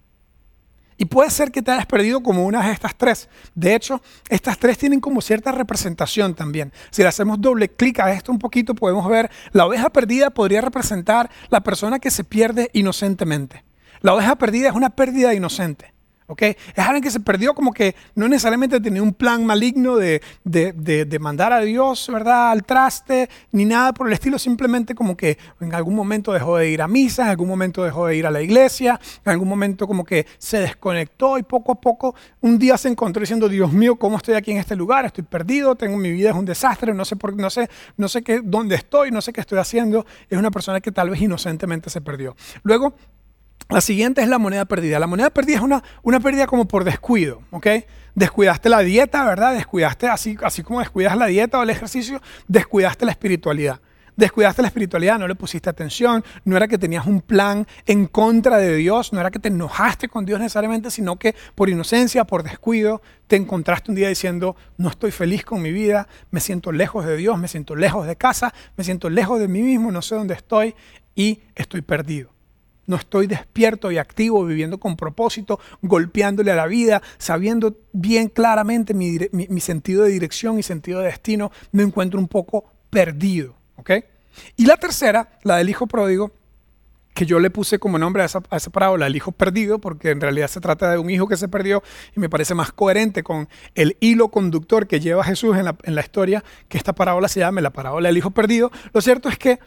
Y 0.97 1.07
puede 1.07 1.29
ser 1.31 1.51
que 1.51 1.61
te 1.61 1.73
hayas 1.73 1.87
perdido 1.87 2.23
como 2.23 2.47
una 2.47 2.65
de 2.65 2.73
estas 2.73 2.95
tres. 2.95 3.29
De 3.57 3.75
hecho, 3.75 4.01
estas 4.29 4.59
tres 4.59 4.79
tienen 4.79 5.01
como 5.01 5.21
cierta 5.21 5.51
representación 5.51 6.37
también. 6.37 6.73
Si 6.91 7.03
le 7.03 7.09
hacemos 7.09 7.41
doble 7.41 7.69
clic 7.69 7.99
a 7.99 8.13
esto 8.13 8.31
un 8.31 8.39
poquito, 8.39 8.77
podemos 8.77 9.09
ver 9.09 9.29
la 9.51 9.67
oveja 9.67 9.91
perdida 9.91 10.31
podría 10.31 10.61
representar 10.61 11.29
la 11.49 11.63
persona 11.63 11.99
que 11.99 12.13
se 12.13 12.23
pierde 12.23 12.71
inocentemente. 12.73 13.65
La 14.01 14.15
oveja 14.15 14.37
perdida 14.37 14.69
es 14.69 14.75
una 14.75 14.91
pérdida 14.91 15.35
inocente. 15.35 15.94
Es 16.39 16.57
alguien 16.79 17.03
que 17.03 17.11
se 17.11 17.21
perdió 17.21 17.55
como 17.55 17.73
que 17.73 17.95
no 18.15 18.29
necesariamente 18.29 18.81
tenía 18.81 19.03
un 19.03 19.13
plan 19.13 19.45
maligno 19.45 19.97
de, 19.97 20.23
de, 20.45 21.19
mandar 21.19 21.53
a 21.53 21.61
Dios, 21.61 22.09
¿verdad?, 22.11 22.51
al 22.51 22.65
traste, 22.65 23.29
ni 23.53 23.65
nada 23.65 23.93
por 23.93 24.07
el 24.07 24.15
estilo, 24.15 24.39
simplemente 24.39 24.95
como 24.95 25.17
que 25.17 25.39
en 25.61 25.75
algún 25.75 25.95
momento 25.95 26.33
dejó 26.33 26.57
de 26.57 26.71
ir 26.71 26.81
a 26.81 26.89
misa, 26.89 27.25
en 27.25 27.29
algún 27.29 27.49
momento 27.49 27.85
dejó 27.85 28.07
de 28.07 28.17
ir 28.17 28.27
a 28.27 28.31
la 28.31 28.41
iglesia, 28.41 28.99
en 29.25 29.33
algún 29.33 29.49
momento 29.49 29.87
como 29.87 30.05
que 30.05 30.27
se 30.39 30.59
desconectó 30.59 31.37
y 31.39 31.43
poco 31.43 31.73
a 31.73 31.81
poco 31.81 32.15
un 32.41 32.59
día 32.59 32.79
se 32.79 32.89
encontró 32.89 33.21
diciendo, 33.21 33.49
Dios 33.49 33.73
mío, 33.73 33.97
¿cómo 33.97 34.17
estoy 34.17 34.35
aquí 34.35 34.51
en 34.51 34.59
este 34.59 34.77
lugar? 34.77 35.05
Estoy 35.05 35.25
perdido, 35.25 35.75
tengo 35.75 35.97
mi 35.99 36.11
vida 36.11 36.31
es 36.31 36.37
un 36.37 36.45
desastre, 36.45 36.95
no 36.95 37.05
sé, 37.05 37.17
por, 37.17 37.37
no 37.37 37.51
sé, 37.51 37.69
no 37.97 38.09
sé 38.09 38.23
qué, 38.23 38.41
dónde 38.43 38.77
estoy, 38.77 39.11
no 39.11 39.21
sé 39.21 39.33
qué 39.33 39.41
estoy 39.41 39.59
haciendo. 39.59 40.07
Es 40.29 40.39
una 40.39 40.51
persona 40.51 40.81
que 40.81 40.91
tal 40.91 41.11
vez 41.11 41.21
inocentemente 41.21 41.91
se 41.91 42.01
perdió. 42.01 42.35
Luego, 42.63 42.95
la 43.69 43.81
siguiente 43.81 44.23
es 44.23 44.29
la 44.29 44.39
moneda 44.39 44.65
perdida. 44.65 44.99
La 44.99 45.07
moneda 45.07 45.31
perdida 45.31 45.57
es 45.57 45.63
una, 45.63 45.83
una 46.03 46.21
pérdida 46.21 46.47
como 46.47 46.69
por 46.69 46.85
descuido, 46.85 47.43
¿ok? 47.51 47.67
Descuidaste 48.15 48.69
la 48.69 48.81
dieta, 48.81 49.25
¿verdad? 49.25 49.55
Descuidaste, 49.55 50.09
así, 50.09 50.37
así 50.43 50.63
como 50.63 50.81
descuidas 50.81 51.17
la 51.17 51.27
dieta 51.27 51.59
o 51.59 51.63
el 51.63 51.71
ejercicio, 51.71 52.21
descuidaste 52.47 53.05
la 53.05 53.13
espiritualidad. 53.13 53.81
Descuidaste 54.17 54.63
la 54.63 54.69
espiritualidad, 54.69 55.19
no 55.19 55.27
le 55.27 55.35
pusiste 55.35 55.69
atención, 55.69 56.25
no 56.45 56.57
era 56.57 56.69
que 56.69 56.79
tenías 56.79 57.05
un 57.05 57.21
plan 57.21 57.67
en 57.85 58.07
contra 58.07 58.59
de 58.59 58.77
Dios, 58.77 59.13
no 59.13 59.19
era 59.19 59.33
que 59.33 59.41
te 59.41 59.49
enojaste 59.49 60.09
con 60.09 60.25
Dios 60.25 60.39
necesariamente, 60.39 60.93
sino 60.93 61.17
que 61.17 61.35
por 61.57 61.69
inocencia, 61.69 62.25
por 62.25 62.45
descuido, 62.45 63.03
te 63.27 63.35
encontraste 63.35 63.91
un 63.91 63.97
día 63.97 64.09
diciendo, 64.09 64.55
no 64.77 64.89
estoy 64.89 65.11
feliz 65.11 65.45
con 65.45 65.61
mi 65.63 65.73
vida, 65.73 66.07
me 66.31 66.39
siento 66.39 66.71
lejos 66.71 67.05
de 67.05 67.17
Dios, 67.17 67.37
me 67.39 67.49
siento 67.49 67.75
lejos 67.75 68.07
de 68.07 68.15
casa, 68.15 68.55
me 68.77 68.85
siento 68.85 69.11
lejos 69.11 69.41
de 69.41 69.49
mí 69.49 69.63
mismo, 69.63 69.91
no 69.91 70.01
sé 70.01 70.15
dónde 70.15 70.35
estoy 70.35 70.77
y 71.17 71.41
estoy 71.57 71.83
perdido. 71.83 72.34
No 72.87 72.97
estoy 72.97 73.27
despierto 73.27 73.91
y 73.91 73.99
activo, 73.99 74.45
viviendo 74.45 74.79
con 74.79 74.97
propósito, 74.97 75.59
golpeándole 75.83 76.53
a 76.53 76.57
la 76.57 76.67
vida, 76.67 77.03
sabiendo 77.19 77.77
bien 77.93 78.29
claramente 78.29 78.95
mi, 78.95 79.19
sentido 79.61 80.05
de 80.05 80.11
dirección 80.11 80.59
y 80.59 80.63
sentido 80.63 81.01
de 81.01 81.07
destino. 81.07 81.51
Me 81.73 81.83
encuentro 81.83 82.19
un 82.19 82.29
poco 82.29 82.65
perdido. 82.91 83.55
Y 84.57 84.67
la 84.67 84.77
tercera, 84.77 85.39
la 85.43 85.57
del 85.57 85.71
hijo 85.71 85.87
pródigo, 85.87 86.33
que 87.15 87.27
yo 87.27 87.39
le 87.39 87.49
puse 87.49 87.79
como 87.79 87.97
nombre 87.97 88.23
a 88.23 88.27
esa, 88.27 88.41
parábola, 88.41 89.07
el 89.07 89.15
hijo 89.15 89.31
perdido, 89.31 89.79
porque 89.79 90.11
en 90.11 90.21
realidad 90.21 90.49
se 90.49 90.61
trata 90.61 90.91
de 90.91 90.99
un 90.99 91.11
hijo 91.11 91.29
que 91.29 91.37
se 91.37 91.47
perdió 91.47 91.83
y 92.17 92.21
me 92.21 92.29
parece 92.29 92.55
más 92.55 92.73
coherente 92.73 93.23
con 93.23 93.49
el 93.77 93.97
hilo 94.01 94.29
conductor 94.29 94.89
que 94.89 94.99
lleva 94.99 95.23
Jesús 95.23 95.57
en 95.57 95.67
la, 95.67 95.77
en 95.85 95.95
la 95.95 96.01
historia, 96.01 96.43
que 96.69 96.77
esta 96.77 96.93
parábola 96.93 97.29
se 97.29 97.41
llame 97.41 97.63
la 97.63 97.71
parábola 97.71 98.09
del 98.09 98.19
hijo 98.19 98.33
perdido. 98.33 98.73
Lo 98.93 99.01
cierto 99.01 99.29
es 99.29 99.39
que 99.39 99.61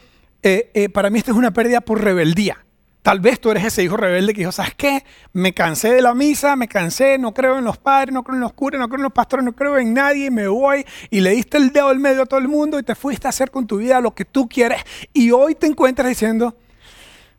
eh, 0.44 0.72
eh, 0.74 0.90
para 0.90 1.10
mí 1.10 1.20
esta 1.20 1.32
es 1.32 1.38
una 1.38 1.52
pérdida 1.52 1.82
por 1.82 2.04
rebeldía. 2.04 2.66
Tal 3.08 3.22
vez 3.22 3.40
tú 3.40 3.52
eres 3.52 3.64
ese 3.64 3.86
hijo 3.86 3.96
rebelde 3.96 4.34
que 4.34 4.42
dijo, 4.42 4.52
¿sabes 4.52 4.76
qué? 4.76 5.06
Me 5.32 5.54
cansé 5.54 5.94
de 5.94 6.02
la 6.02 6.14
misa, 6.14 6.58
me 6.58 6.68
cansé, 6.68 7.18
no 7.18 7.34
creo 7.34 7.58
en 7.58 7.64
los 7.64 7.78
padres, 7.78 8.14
no 8.14 8.22
creo 8.22 8.36
en 8.36 8.42
los 8.42 8.52
curas, 8.52 8.82
no 8.82 8.90
creo 8.90 8.98
en 8.98 9.04
los 9.04 9.14
pastores, 9.14 9.46
no 9.46 9.54
creo 9.54 9.78
en 9.78 9.94
nadie, 9.94 10.30
me 10.30 10.50
voy 10.50 10.86
y 11.10 11.22
le 11.22 11.30
diste 11.30 11.56
el 11.56 11.72
dedo 11.72 11.88
al 11.88 12.00
medio 12.00 12.24
a 12.24 12.26
todo 12.26 12.42
el 12.42 12.50
mundo 12.50 12.78
y 12.78 12.84
te 12.84 12.96
fuiste 12.96 13.26
a 13.26 13.30
hacer 13.30 13.50
con 13.50 13.66
tu 13.66 13.78
vida 13.78 14.02
lo 14.02 14.14
que 14.14 14.26
tú 14.26 14.50
quieres 14.50 14.82
y 15.14 15.32
hoy 15.32 15.56
te 15.56 15.68
encuentras 15.68 16.10
diciendo, 16.10 16.58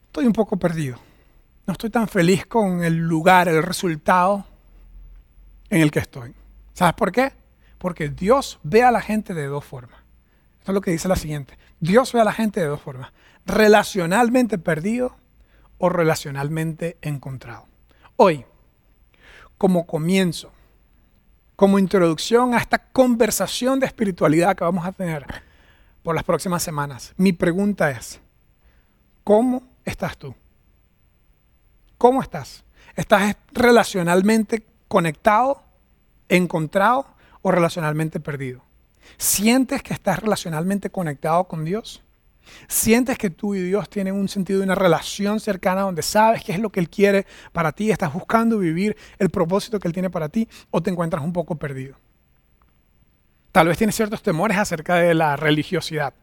estoy 0.06 0.24
un 0.24 0.32
poco 0.32 0.56
perdido, 0.56 0.98
no 1.66 1.72
estoy 1.72 1.90
tan 1.90 2.08
feliz 2.08 2.46
con 2.46 2.82
el 2.82 2.96
lugar, 2.96 3.46
el 3.46 3.62
resultado 3.62 4.46
en 5.68 5.82
el 5.82 5.90
que 5.90 5.98
estoy. 5.98 6.34
¿Sabes 6.72 6.94
por 6.94 7.12
qué? 7.12 7.34
Porque 7.76 8.08
Dios 8.08 8.58
ve 8.62 8.84
a 8.84 8.90
la 8.90 9.02
gente 9.02 9.34
de 9.34 9.44
dos 9.44 9.66
formas. 9.66 10.00
Esto 10.60 10.72
es 10.72 10.74
lo 10.74 10.80
que 10.80 10.92
dice 10.92 11.08
la 11.08 11.16
siguiente. 11.16 11.58
Dios 11.78 12.14
ve 12.14 12.22
a 12.22 12.24
la 12.24 12.32
gente 12.32 12.58
de 12.58 12.66
dos 12.68 12.80
formas. 12.80 13.12
Relacionalmente 13.44 14.56
perdido 14.56 15.14
o 15.78 15.88
relacionalmente 15.88 16.98
encontrado. 17.00 17.66
Hoy, 18.16 18.44
como 19.56 19.86
comienzo, 19.86 20.52
como 21.56 21.78
introducción 21.78 22.54
a 22.54 22.58
esta 22.58 22.78
conversación 22.78 23.80
de 23.80 23.86
espiritualidad 23.86 24.56
que 24.56 24.64
vamos 24.64 24.84
a 24.86 24.92
tener 24.92 25.24
por 26.02 26.14
las 26.14 26.24
próximas 26.24 26.62
semanas, 26.62 27.14
mi 27.16 27.32
pregunta 27.32 27.90
es, 27.90 28.20
¿cómo 29.24 29.62
estás 29.84 30.16
tú? 30.16 30.34
¿Cómo 31.96 32.22
estás? 32.22 32.64
¿Estás 32.94 33.36
relacionalmente 33.52 34.64
conectado, 34.86 35.62
encontrado 36.28 37.06
o 37.42 37.50
relacionalmente 37.50 38.20
perdido? 38.20 38.62
¿Sientes 39.16 39.82
que 39.82 39.94
estás 39.94 40.20
relacionalmente 40.20 40.90
conectado 40.90 41.44
con 41.44 41.64
Dios? 41.64 42.04
Sientes 42.68 43.18
que 43.18 43.30
tú 43.30 43.54
y 43.54 43.60
Dios 43.60 43.88
tienen 43.88 44.14
un 44.14 44.28
sentido 44.28 44.60
de 44.60 44.64
una 44.64 44.74
relación 44.74 45.40
cercana 45.40 45.82
donde 45.82 46.02
sabes 46.02 46.42
qué 46.44 46.52
es 46.52 46.58
lo 46.58 46.70
que 46.70 46.80
Él 46.80 46.88
quiere 46.88 47.26
para 47.52 47.72
ti, 47.72 47.90
estás 47.90 48.12
buscando 48.12 48.58
vivir 48.58 48.96
el 49.18 49.30
propósito 49.30 49.78
que 49.78 49.88
Él 49.88 49.94
tiene 49.94 50.10
para 50.10 50.28
ti 50.28 50.48
o 50.70 50.82
te 50.82 50.90
encuentras 50.90 51.22
un 51.22 51.32
poco 51.32 51.56
perdido. 51.56 51.96
Tal 53.52 53.68
vez 53.68 53.78
tienes 53.78 53.96
ciertos 53.96 54.22
temores 54.22 54.56
acerca 54.56 54.96
de 54.96 55.14
la 55.14 55.36
religiosidad. 55.36 56.14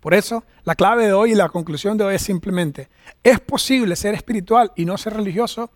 Por 0.00 0.14
eso, 0.14 0.44
la 0.64 0.74
clave 0.74 1.06
de 1.06 1.12
hoy 1.12 1.32
y 1.32 1.34
la 1.34 1.50
conclusión 1.50 1.98
de 1.98 2.04
hoy 2.04 2.14
es 2.14 2.22
simplemente, 2.22 2.88
¿es 3.22 3.38
posible 3.38 3.96
ser 3.96 4.14
espiritual 4.14 4.72
y 4.74 4.86
no 4.86 4.96
ser 4.96 5.14
religioso? 5.14 5.70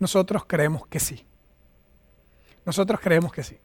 Nosotros 0.00 0.44
creemos 0.46 0.86
que 0.86 0.98
sí. 0.98 1.24
Nosotros 2.64 3.00
creemos 3.00 3.32
que 3.32 3.44
sí. 3.44 3.58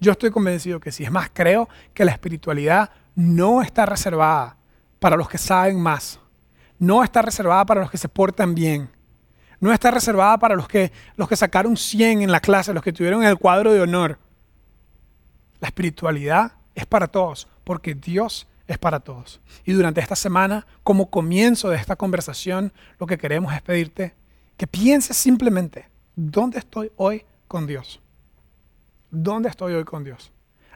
Yo 0.00 0.12
estoy 0.12 0.30
convencido 0.30 0.80
que 0.80 0.92
sí. 0.92 1.04
Es 1.04 1.10
más, 1.10 1.30
creo 1.32 1.68
que 1.92 2.04
la 2.04 2.12
espiritualidad 2.12 2.90
no 3.14 3.62
está 3.62 3.84
reservada 3.84 4.57
para 4.98 5.16
los 5.16 5.28
que 5.28 5.38
saben 5.38 5.80
más. 5.80 6.20
No 6.78 7.02
está 7.02 7.22
reservada 7.22 7.64
para 7.66 7.80
los 7.80 7.90
que 7.90 7.98
se 7.98 8.08
portan 8.08 8.54
bien. 8.54 8.90
No 9.60 9.72
está 9.72 9.90
reservada 9.90 10.38
para 10.38 10.54
los 10.54 10.68
que, 10.68 10.92
los 11.16 11.28
que 11.28 11.36
sacaron 11.36 11.76
100 11.76 12.22
en 12.22 12.30
la 12.30 12.40
clase, 12.40 12.72
los 12.72 12.82
que 12.82 12.92
tuvieron 12.92 13.24
el 13.24 13.38
cuadro 13.38 13.72
de 13.72 13.80
honor. 13.80 14.18
La 15.60 15.68
espiritualidad 15.68 16.52
es 16.74 16.86
para 16.86 17.08
todos, 17.08 17.48
porque 17.64 17.94
Dios 17.94 18.46
es 18.68 18.78
para 18.78 19.00
todos. 19.00 19.40
Y 19.64 19.72
durante 19.72 20.00
esta 20.00 20.14
semana, 20.14 20.66
como 20.84 21.10
comienzo 21.10 21.70
de 21.70 21.76
esta 21.76 21.96
conversación, 21.96 22.72
lo 23.00 23.06
que 23.06 23.18
queremos 23.18 23.52
es 23.52 23.62
pedirte 23.62 24.14
que 24.56 24.66
pienses 24.66 25.16
simplemente, 25.16 25.88
¿dónde 26.14 26.58
estoy 26.58 26.92
hoy 26.96 27.24
con 27.48 27.66
Dios? 27.66 28.00
¿Dónde 29.10 29.48
estoy 29.48 29.72
hoy 29.72 29.84
con 29.84 30.04
Dios? 30.04 30.32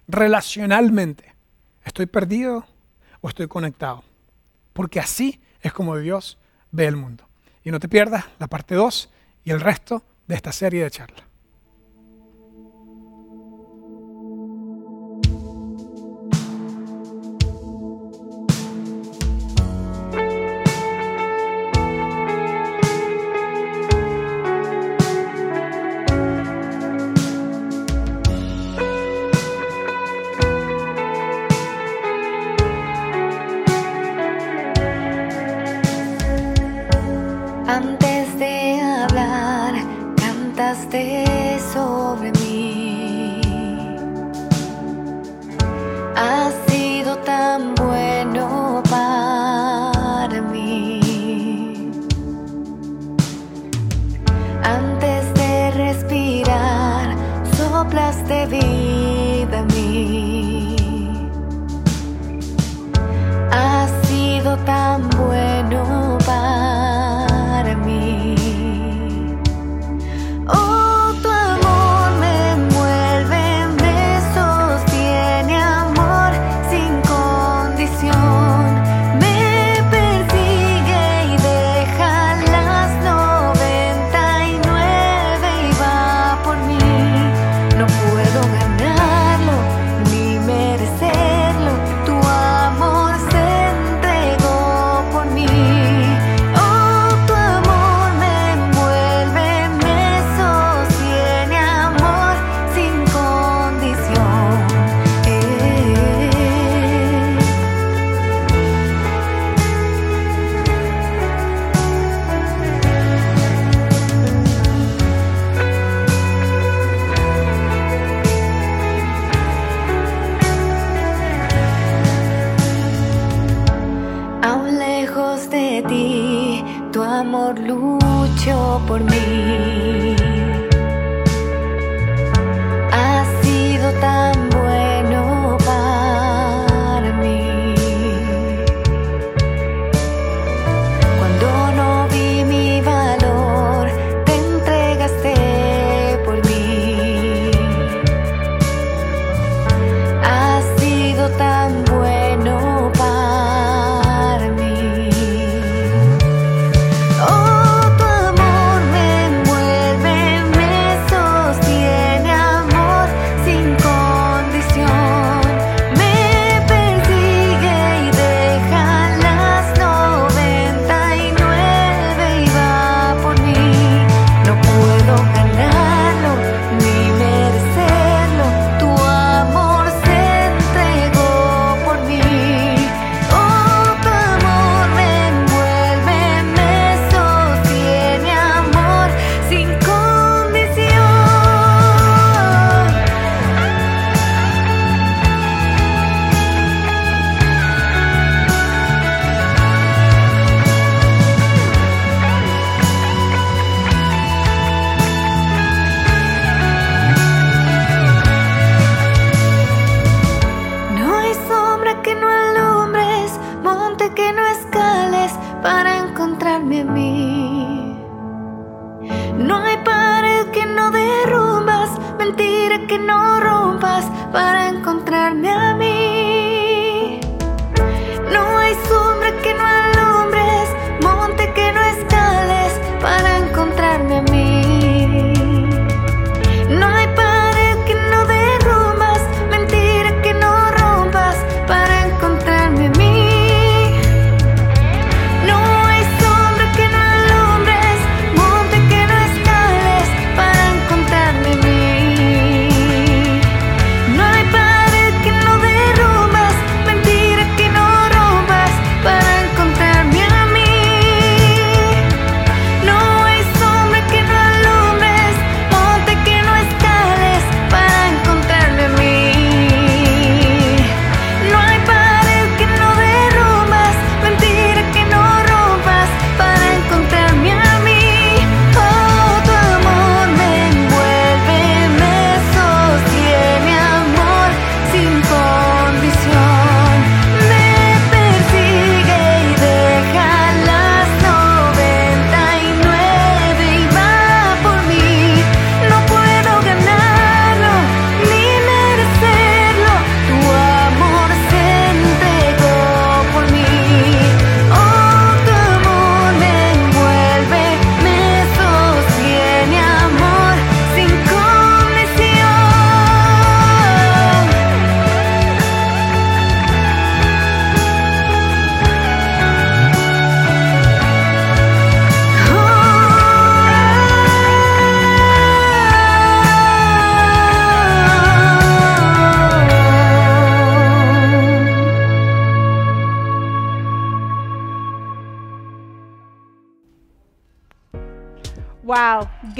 Relacionalmente, 0.08 1.34
¿estoy 1.84 2.06
perdido 2.06 2.64
o 3.20 3.28
estoy 3.28 3.46
conectado? 3.46 4.02
Porque 4.72 5.00
así 5.00 5.40
es 5.60 5.72
como 5.72 5.96
Dios 5.96 6.38
ve 6.70 6.86
el 6.86 6.96
mundo. 6.96 7.28
Y 7.64 7.70
no 7.70 7.80
te 7.80 7.88
pierdas 7.88 8.24
la 8.38 8.48
parte 8.48 8.74
2 8.74 9.10
y 9.44 9.50
el 9.50 9.60
resto 9.60 10.02
de 10.26 10.34
esta 10.34 10.52
serie 10.52 10.82
de 10.82 10.90
charlas. 10.90 11.31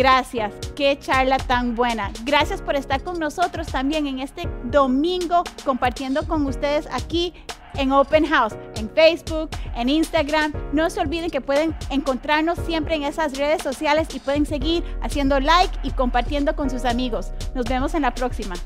Gracias, 0.03 0.53
qué 0.75 0.99
charla 0.99 1.37
tan 1.37 1.77
buena. 1.77 2.11
Gracias 2.25 2.61
por 2.61 2.75
estar 2.75 3.05
con 3.05 3.21
nosotros 3.21 3.69
también 3.69 4.09
en 4.09 4.19
este 4.19 4.49
domingo 4.65 5.45
compartiendo 5.65 6.27
con 6.27 6.45
ustedes 6.45 6.89
aquí 6.91 7.33
en 7.75 7.93
Open 7.93 8.27
House, 8.27 8.57
en 8.75 8.91
Facebook, 8.91 9.51
en 9.77 9.89
Instagram. 9.89 10.53
No 10.73 10.91
se 10.91 10.99
olviden 10.99 11.31
que 11.31 11.41
pueden 11.41 11.77
encontrarnos 11.89 12.59
siempre 12.67 12.97
en 12.97 13.05
esas 13.05 13.39
redes 13.39 13.63
sociales 13.63 14.09
y 14.13 14.19
pueden 14.19 14.45
seguir 14.45 14.83
haciendo 15.03 15.39
like 15.39 15.79
y 15.85 15.93
compartiendo 15.93 16.57
con 16.57 16.69
sus 16.69 16.85
amigos. 16.85 17.31
Nos 17.55 17.67
vemos 17.67 17.95
en 17.95 18.03
la 18.03 18.13
próxima. 18.13 18.57